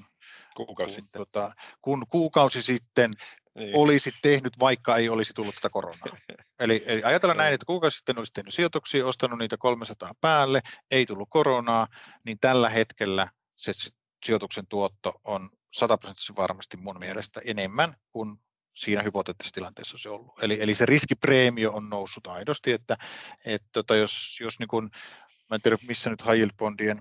[0.56, 1.18] kuukausi, kun, sitten.
[1.18, 1.52] Tota,
[1.82, 3.10] kun kuukausi sitten
[3.54, 3.76] niin.
[3.76, 6.16] olisi tehnyt, vaikka ei olisi tullut tätä koronaa.
[6.60, 10.60] Eli, eli ajatellaan näin, että kuukausi sitten olisi tehnyt sijoituksia, ostanut niitä 300 päälle,
[10.90, 11.88] ei tullut koronaa,
[12.24, 13.72] niin tällä hetkellä se
[14.26, 18.36] sijoituksen tuotto on 100 prosenttisesti varmasti mun mielestä enemmän kuin
[18.74, 20.42] siinä hypoteettisessa tilanteessa se ollut.
[20.42, 22.96] Eli, eli se riskipreemio on noussut aidosti, että,
[23.44, 24.90] että tota, jos, jos niin kun,
[25.50, 26.98] mä en tiedä missä nyt high yield bondien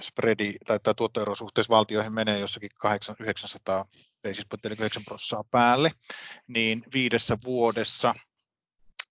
[0.00, 3.84] spreadi tai, tai tuottoero suhteessa valtioihin menee jossakin 8, 900
[4.22, 5.90] basis point, eli 9 prosenttia päälle,
[6.46, 8.14] niin viidessä vuodessa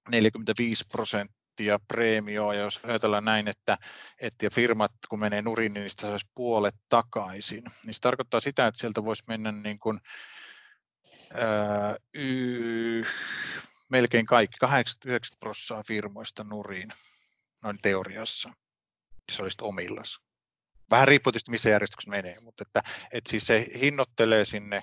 [0.09, 3.77] 45 prosenttia preemioa, ja jos ajatellaan näin, että,
[4.19, 8.79] että firmat kun menee nurin, niin niistä saisi puolet takaisin, niin se tarkoittaa sitä, että
[8.79, 9.99] sieltä voisi mennä niin kuin,
[11.34, 13.03] ää, y,
[13.91, 16.89] melkein kaikki, 89 prosenttia firmoista nuriin,
[17.63, 18.49] noin teoriassa,
[19.32, 20.19] se olisi omillas
[20.91, 24.81] vähän riippuu tietysti missä järjestyksessä menee, mutta että, että siis se hinnoittelee sinne,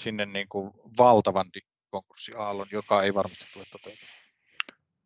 [0.00, 1.46] sinne niin kuin valtavan
[1.90, 4.24] konkurssiaallon, joka ei varmasti tule toteutumaan.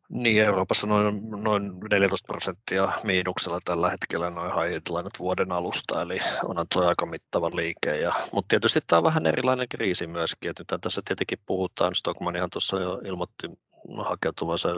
[0.09, 4.81] Niin, Euroopassa noin, noin 14 prosenttia miinuksella tällä hetkellä noin high
[5.19, 7.97] vuoden alusta, eli onhan tuo aika mittava liike.
[7.97, 12.49] Ja, mutta tietysti tämä on vähän erilainen kriisi myöskin, että nyt tässä tietenkin puhutaan, Stockmanihan
[12.49, 13.47] tuossa jo ilmoitti
[13.97, 14.69] hakeutuvansa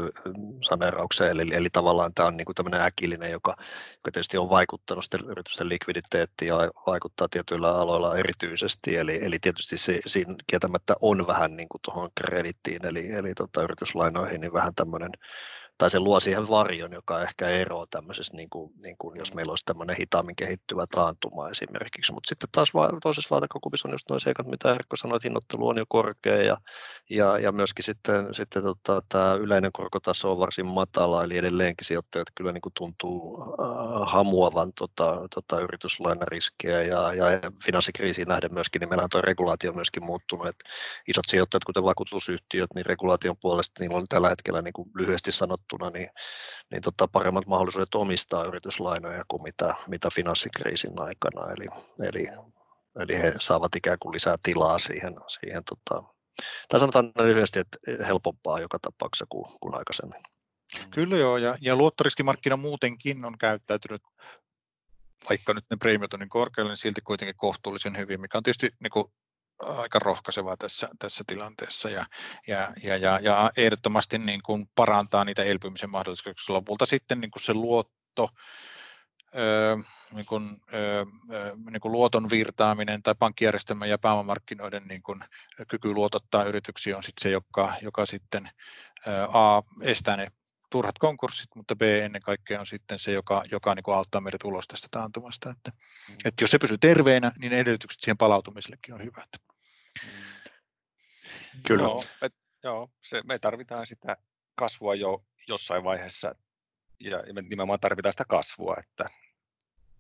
[0.62, 3.56] saneeraukseen, eli, eli tavallaan tämä on niin tämmöinen äkillinen, joka,
[3.91, 9.99] joka tietysti on vaikuttanut yritysten likviditeettiin ja vaikuttaa tietyillä aloilla erityisesti, eli, eli tietysti se,
[10.06, 15.12] siinä kieltämättä on vähän niin kuin tuohon kredittiin, eli, eli tota, yrityslainoihin, niin vähän tämmöinen
[15.82, 19.52] tai se luo siihen varjon, joka ehkä eroaa tämmöisessä, niin kuin, niin kuin jos meillä
[19.52, 22.14] olisi tämmöinen hitaammin kehittyvä taantuma esimerkiksi.
[22.14, 25.68] Mutta sitten taas va- toisessa vaatekokupissa on just nuo seikat, mitä Erkko sanoi, että hinnoittelu
[25.68, 26.58] on jo korkea ja,
[27.10, 32.28] ja, ja myöskin sitten, sitten tota, tämä yleinen korkotaso on varsin matala, eli edelleenkin sijoittajat
[32.36, 37.26] kyllä niin kuin tuntuu äh, hamuavan tota, tota yrityslainariskiä ja, ja
[37.66, 40.70] finanssikriisiin nähden myöskin, niin meillä on tuo regulaatio myöskin muuttunut, että
[41.08, 45.71] isot sijoittajat, kuten vakuutusyhtiöt, niin regulaation puolesta niillä on tällä hetkellä niin kuin lyhyesti sanottu
[45.72, 46.10] verrattuna niin,
[46.72, 51.52] niin tota paremmat mahdollisuudet omistaa yrityslainoja kuin mitä, mitä finanssikriisin aikana.
[51.52, 51.68] Eli,
[52.08, 52.28] eli,
[53.00, 56.04] eli he saavat ikään kuin lisää tilaa siihen, siihen tota,
[56.68, 60.22] tai sanotaan lyhyesti, että helpompaa joka tapauksessa kuin, kuin aikaisemmin.
[60.92, 64.02] Kyllä joo, ja, ja luottoriskimarkkina muutenkin on käyttäytynyt,
[65.30, 68.70] vaikka nyt ne preemiot on niin korkealle, niin silti kuitenkin kohtuullisen hyvin, mikä on tietysti
[68.84, 69.06] niin kuin
[69.66, 72.05] aika rohkaisevaa tässä, tässä tilanteessa ja,
[72.47, 76.55] ja, ja, ja, ja ehdottomasti niin kuin parantaa niitä elpymisen mahdollisuuksia.
[76.55, 78.30] Lopulta sitten niin kuin se luotto,
[79.36, 79.76] öö,
[80.14, 81.05] niin kuin, öö,
[81.72, 85.20] niin kuin luoton virtaaminen tai pankkijärjestelmän ja pääomamarkkinoiden niin kuin
[85.68, 88.49] kyky luotottaa yrityksiä on sitten se, joka, joka sitten
[89.07, 90.28] öö, A, estää ne
[90.72, 94.43] turhat konkurssit, mutta B ennen kaikkea on sitten se, joka, joka niin kuin auttaa meidät
[94.43, 95.49] ulos tästä taantumasta.
[95.49, 95.72] Että,
[96.09, 96.16] mm.
[96.26, 99.51] että jos se pysyy terveenä, niin edellytykset siihen palautumisellekin on hyvät.
[101.68, 101.84] Kyllä.
[101.84, 102.30] Joo, me,
[102.64, 104.18] joo se, me tarvitaan sitä
[104.56, 106.36] kasvua jo jossain vaiheessa
[107.00, 109.10] ja me nimenomaan tarvitaan sitä kasvua, että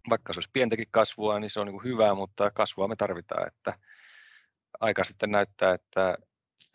[0.09, 3.47] vaikka se olisi pientäkin kasvua, niin se on niin kuin hyvä, mutta kasvua me tarvitaan,
[3.47, 3.79] että
[4.79, 6.17] aika sitten näyttää, että,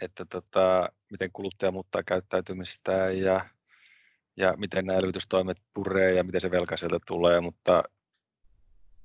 [0.03, 3.41] että tota, miten kuluttaja muuttaa käyttäytymistä ja,
[4.37, 7.83] ja miten nämä elvytystoimet puree ja miten se velka sieltä tulee, mutta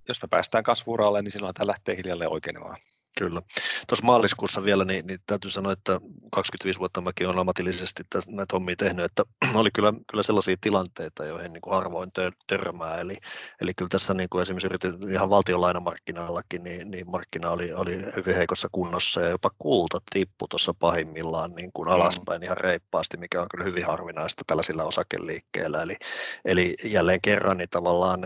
[0.07, 2.77] jos me päästään kasvuuralle, niin silloin tämä lähtee hiljalleen oikeenemaan.
[3.21, 3.41] Kyllä.
[3.87, 5.99] Tuossa maaliskuussa vielä, niin, niin täytyy sanoa, että
[6.31, 9.23] 25 vuotta mäkin olen ammatillisesti näitä hommia tehnyt, että
[9.59, 12.11] oli kyllä, kyllä sellaisia tilanteita, joihin niin kuin harvoin
[12.47, 12.99] törmää.
[12.99, 13.17] Eli,
[13.61, 18.35] eli kyllä tässä niin kuin esimerkiksi yritin ihan valtionlainamarkkinoillakin, niin, niin markkina oli, oli hyvin
[18.35, 21.93] heikossa kunnossa ja jopa kulta tippui tuossa pahimmillaan niin kuin mm.
[21.93, 25.81] alaspäin ihan reippaasti, mikä on kyllä hyvin harvinaista tällaisilla osakeliikkeillä.
[25.81, 25.95] Eli,
[26.45, 28.19] eli jälleen kerran niin tavallaan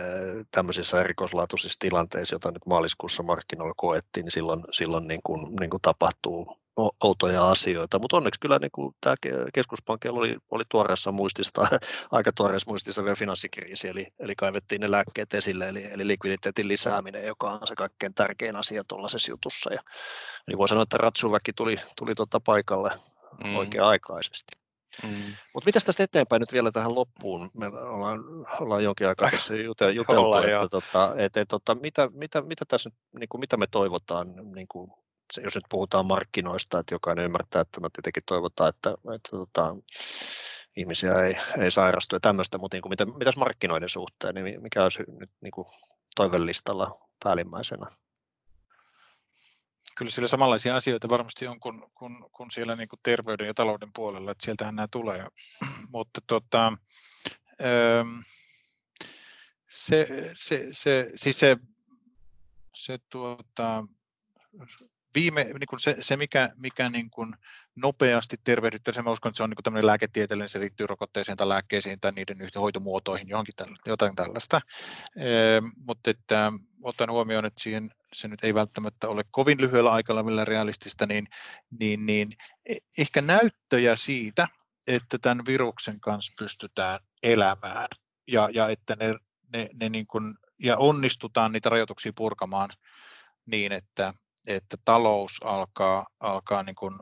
[0.52, 5.82] tämmöisissä erikoislaatuisissa tilanteissa, joita nyt maaliskuussa markkinoilla koettiin, niin silloin silloin niin kuin, niin kuin
[5.82, 6.58] tapahtuu
[7.04, 9.16] outoja asioita, mutta onneksi kyllä niin kuin tämä
[9.54, 11.68] keskuspankki oli, oli tuoreessa muistista,
[12.12, 17.26] aika tuoreessa muistissa vielä finanssikriisi, eli, eli kaivettiin ne lääkkeet esille, eli, eli likviditeetin lisääminen,
[17.26, 19.74] joka on se kaikkein tärkein asia tuollaisessa jutussa.
[19.74, 19.82] Ja,
[20.48, 22.90] eli voi sanoa, että ratsuväki tuli, tuli tuota paikalle
[23.44, 23.56] mm.
[23.56, 24.65] oikea-aikaisesti.
[25.04, 25.36] Mm.
[25.54, 27.52] Mutta mitä tästä eteenpäin nyt vielä tähän loppuun?
[27.54, 28.20] Me ollaan,
[28.60, 32.90] ollaan jonkin aikaa tässä juteltu, ollaan, että, tota, et, et, tota, mitä, mitä, mitä, tässä,
[33.20, 34.92] niin kuin, mitä me toivotaan, niin kuin,
[35.34, 39.76] se, jos nyt puhutaan markkinoista, että jokainen ymmärtää, että me tietenkin toivotaan, että, että tota,
[40.78, 44.84] ihmisiä ei, ei sairastu ja tämmöistä, mutta niin kuin, mitä, mitäs markkinoiden suhteen, niin mikä
[44.84, 45.68] olisi nyt niin kuin
[46.16, 47.86] toivellistalla päällimmäisenä?
[49.96, 53.90] Kyllä siellä samanlaisia asioita varmasti on kuin, kuin, kuin siellä niin kuin terveyden ja talouden
[53.96, 55.26] puolella, että sieltähän nämä tulee.
[55.94, 56.74] Mutta tota,
[59.70, 61.58] se, se, se, siis se,
[62.76, 63.84] se tuota,
[65.16, 67.36] viime, niin kuin se, se, mikä, mikä niin kuin
[67.76, 71.50] nopeasti tervehdyttää, se mä uskon, että se on niin tämmöinen lääketieteellinen, se liittyy rokotteeseen tai
[71.50, 74.62] lääkkeisiin tai niiden hoitomuotoihin, johonkin tällaista, jotain tällaista.
[75.18, 75.26] E,
[75.88, 81.06] mutta että, otan huomioon, että siihen se nyt ei välttämättä ole kovin lyhyellä aikavälillä realistista,
[81.06, 81.28] niin,
[81.80, 82.30] niin, niin
[82.66, 84.48] e, ehkä näyttöjä siitä,
[84.88, 87.88] että tämän viruksen kanssa pystytään elämään
[88.28, 89.16] ja, ja että ne,
[89.54, 92.70] ne, ne niin kuin, ja onnistutaan niitä rajoituksia purkamaan
[93.46, 94.14] niin, että,
[94.48, 96.94] että talous alkaa, alkaa niin kuin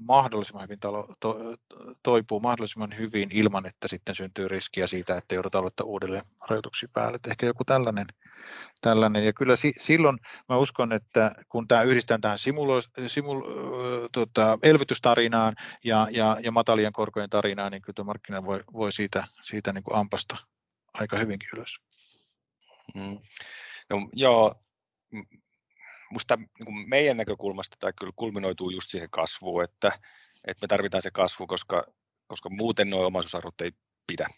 [0.00, 1.38] mahdollisimman hyvin talo, to,
[2.02, 7.16] toipuu mahdollisimman hyvin ilman, että sitten syntyy riskiä siitä, että joudutaan aloittaa uudelleen rajoituksia päälle.
[7.16, 8.06] Että ehkä joku tällainen,
[8.80, 9.24] tällainen.
[9.24, 10.18] Ja kyllä si, silloin
[10.48, 13.42] mä uskon, että kun tämä yhdistetään tähän simulo, simul,
[14.12, 19.72] tota, elvytystarinaan ja, ja, ja matalien korkojen tarinaan, niin kyllä markkina voi, voi siitä, siitä
[19.72, 20.36] niin kuin ampasta
[21.00, 21.80] aika hyvinkin ylös.
[22.94, 23.18] Mm.
[23.90, 24.54] No, joo,
[26.12, 29.92] musta niin kuin meidän näkökulmasta tämä kyllä kulminoituu just siihen kasvuun, että,
[30.46, 31.84] että me tarvitaan se kasvu, koska,
[32.26, 33.72] koska muuten nuo omaisuusarvot ei
[34.06, 34.28] pidä.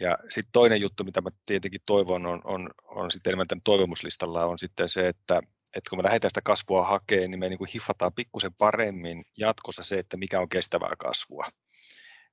[0.00, 4.44] Ja sitten toinen juttu, mitä mä tietenkin toivon, on, on, on sitten enemmän tämän toivomuslistalla,
[4.44, 5.40] on sitten se, että,
[5.74, 9.82] että kun me lähdetään sitä kasvua hakemaan, niin me niin kuin hiffataan pikkusen paremmin jatkossa
[9.82, 11.44] se, että mikä on kestävää kasvua.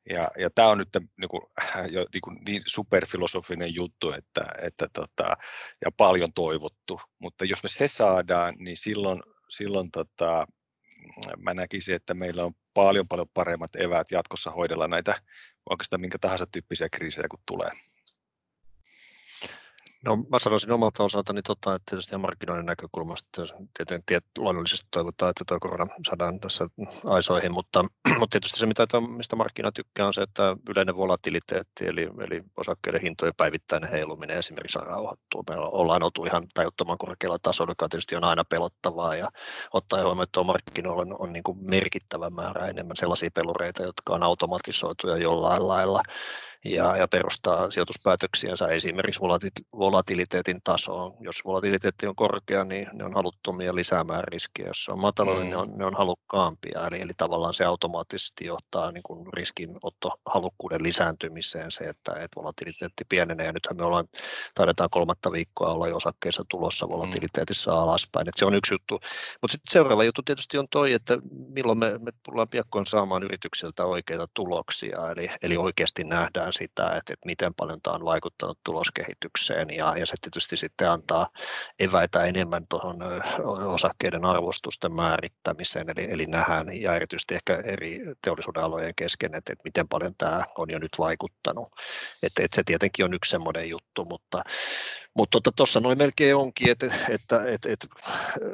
[0.10, 1.42] Ja, ja tämä on nyt niin kuin,
[1.96, 5.38] jo niin, kuin niin superfilosofinen juttu että, että tota,
[5.86, 10.48] ja paljon toivottu, mutta jos me se saadaan, niin silloin, silloin tota,
[11.38, 15.16] mä näkisin, että meillä on paljon paljon paremmat eväät jatkossa hoidella näitä
[15.70, 17.72] oikeastaan minkä tahansa tyyppisiä kriisejä, kun tulee.
[20.06, 23.44] No mä sanoisin omalta osaltani, tota, että tietysti markkinoiden näkökulmasta
[23.78, 26.68] tietenkin tiet, luonnollisesti toivotaan, että tuo korona saadaan tässä
[27.06, 27.86] aisoihin, mutta,
[28.20, 28.88] mutta tietysti se, mitä,
[29.18, 34.80] mistä markkina tykkää, on se, että yleinen volatiliteetti, eli, eli osakkeiden hintojen päivittäinen heiluminen esimerkiksi
[34.80, 35.44] rauhoittuu.
[35.50, 39.28] Me ollaan oltu ihan tajuttoman korkealla tasolla, joka tietysti on aina pelottavaa, ja
[39.74, 44.24] ottaa huomioon, että markkinoilla on, on niin kuin merkittävä määrä enemmän sellaisia pelureita, jotka on
[44.24, 46.02] automatisoituja jollain lailla,
[46.66, 49.22] ja, ja perustaa sijoituspäätöksiänsä esimerkiksi
[49.78, 51.14] volatiliteetin tasoon.
[51.20, 54.68] Jos volatiliteetti on korkea, niin ne on haluttomia lisäämään riskiä.
[54.68, 55.40] Jos se on matala, mm.
[55.40, 56.88] niin ne on, ne on halukkaampia.
[56.88, 63.46] Eli, eli tavallaan se automaattisesti johtaa niin kuin riskinottohalukkuuden lisääntymiseen se, että, että volatiliteetti pienenee.
[63.46, 64.08] Ja nythän me ollaan,
[64.56, 67.78] taidetaan kolmatta viikkoa olla jo osakkeissa tulossa volatiliteetissa mm.
[67.78, 68.30] alaspäin.
[68.30, 69.00] Et se on yksi juttu.
[69.42, 73.86] Mutta sitten seuraava juttu tietysti on toi, että milloin me, me tullaan piakkoin saamaan yrityksiltä
[73.86, 75.12] oikeita tuloksia.
[75.12, 80.06] Eli, eli oikeasti nähdään sitä, että, että miten paljon tämä on vaikuttanut tuloskehitykseen ja, ja
[80.06, 81.30] se tietysti sitten antaa
[81.80, 82.98] eväitä enemmän tuohon
[83.66, 89.64] osakkeiden arvostusten määrittämiseen, eli, eli nähdään ja erityisesti ehkä eri teollisuuden alojen kesken, että, että
[89.64, 91.68] miten paljon tämä on jo nyt vaikuttanut.
[92.24, 94.44] Että, että se tietenkin on yksi semmoinen juttu, mutta
[95.18, 97.88] mutta tuossa tota, noin melkein onkin, että, että, että, että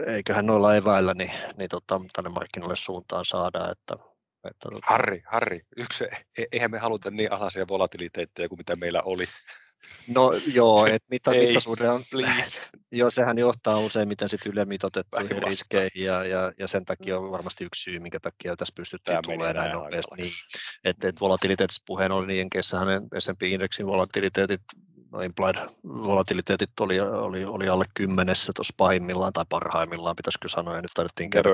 [0.08, 3.96] eiköhän noilla eväillä niin, niin tota, tänne markkinoille suuntaan saada, että
[4.44, 4.88] että, tota...
[4.90, 6.04] Harri, Harri, yksi,
[6.38, 9.28] e-, eihän me haluta niin alhaisia volatiliteetteja kuin mitä meillä oli.
[10.16, 12.62] No joo, että mitä mittasuhde on, please.
[12.92, 17.84] joo, sehän johtaa useimmiten sitten ylemitotettuihin riskeihin ja, ja, ja, sen takia on varmasti yksi
[17.84, 20.16] syy, minkä takia tässä pystyttiin tulemaan näin nopeasti.
[20.18, 20.32] Niin,
[20.84, 24.62] että et volatiliteetissa puheen oli niin Jenkeissä hänen S&P-indeksin volatiliteetit
[25.12, 30.82] no implied volatiliteetit oli, oli, oli alle kymmenessä tuossa pahimmillaan tai parhaimmillaan, pitäisikö sanoa, ja
[30.82, 31.50] nyt taidettiin käydä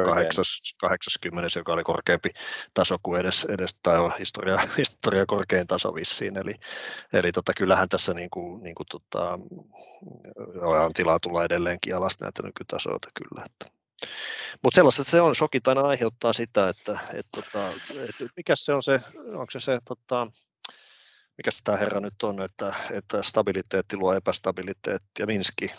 [0.78, 2.30] 80, joka oli korkeampi
[2.74, 6.54] taso kuin edes, edes tai historia, historia korkein taso vissiin, eli,
[7.14, 9.40] eli tota, kyllähän tässä niin kuin, niin kuin, tota,
[10.62, 13.76] on tilaa tulla edelleenkin alas näitä nykytasoita kyllä, että.
[14.64, 18.84] Mutta sellaista se on, shokit aina aiheuttaa sitä, että et, tota, et, mikä se on
[18.84, 20.28] se, onko se se, tota,
[21.38, 25.72] mikä tämä herra nyt on, että, että stabiliteetti luo epästabiliteettia, Minski,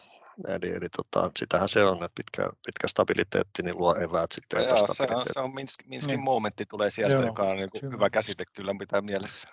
[0.48, 4.66] Eli, eli tota, sitähän se on, että pitkä, pitkä stabiliteetti niin luo eväät sitten no
[4.66, 6.24] joo, se on, se on Minsk, Minskin niin.
[6.24, 9.48] momentti tulee sieltä, joo, joka on niin hyvä käsite kyllä pitää mielessä.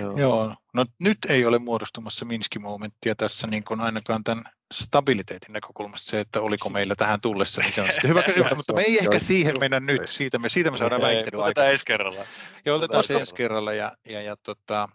[0.00, 0.18] Joo.
[0.18, 6.20] Joo, no nyt ei ole muodostumassa Minski-momenttia tässä niin kuin ainakaan tämän stabiliteetin näkökulmasta se,
[6.20, 9.18] että oliko meillä tähän tullessa, niin se on sitten hyvä kysymys, mutta me ei ehkä
[9.18, 11.44] siihen mennä nyt, siitä me, siitä me saadaan väittelyä.
[11.44, 12.24] Otetaan ensi kerralla.
[12.64, 14.88] Joo, otetaan se ensi kerralla ja, ja, ja tota,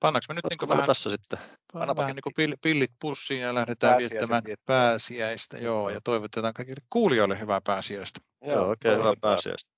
[0.00, 1.38] pannaanko me nyt niin vähän, tässä sitten?
[1.72, 5.58] Panna vähän niin pillit pussiin ja lähdetään viettämään pääsiäistä.
[5.58, 8.20] Joo, ja toivotetaan kaikille kuulijoille hyvää pääsiäistä.
[8.42, 9.70] Joo, oikein hyvää pääsiäistä.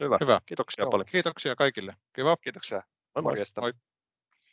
[0.00, 0.18] Hyvä.
[0.20, 0.40] Hyvä.
[0.46, 1.06] Kiitoksia paljon.
[1.12, 1.96] Kiitoksia kaikille.
[2.12, 2.36] Kiva.
[2.36, 2.82] Kiitoksia.
[3.14, 3.22] Moi moi.
[3.22, 3.60] Morjesta.
[3.60, 3.72] Moi.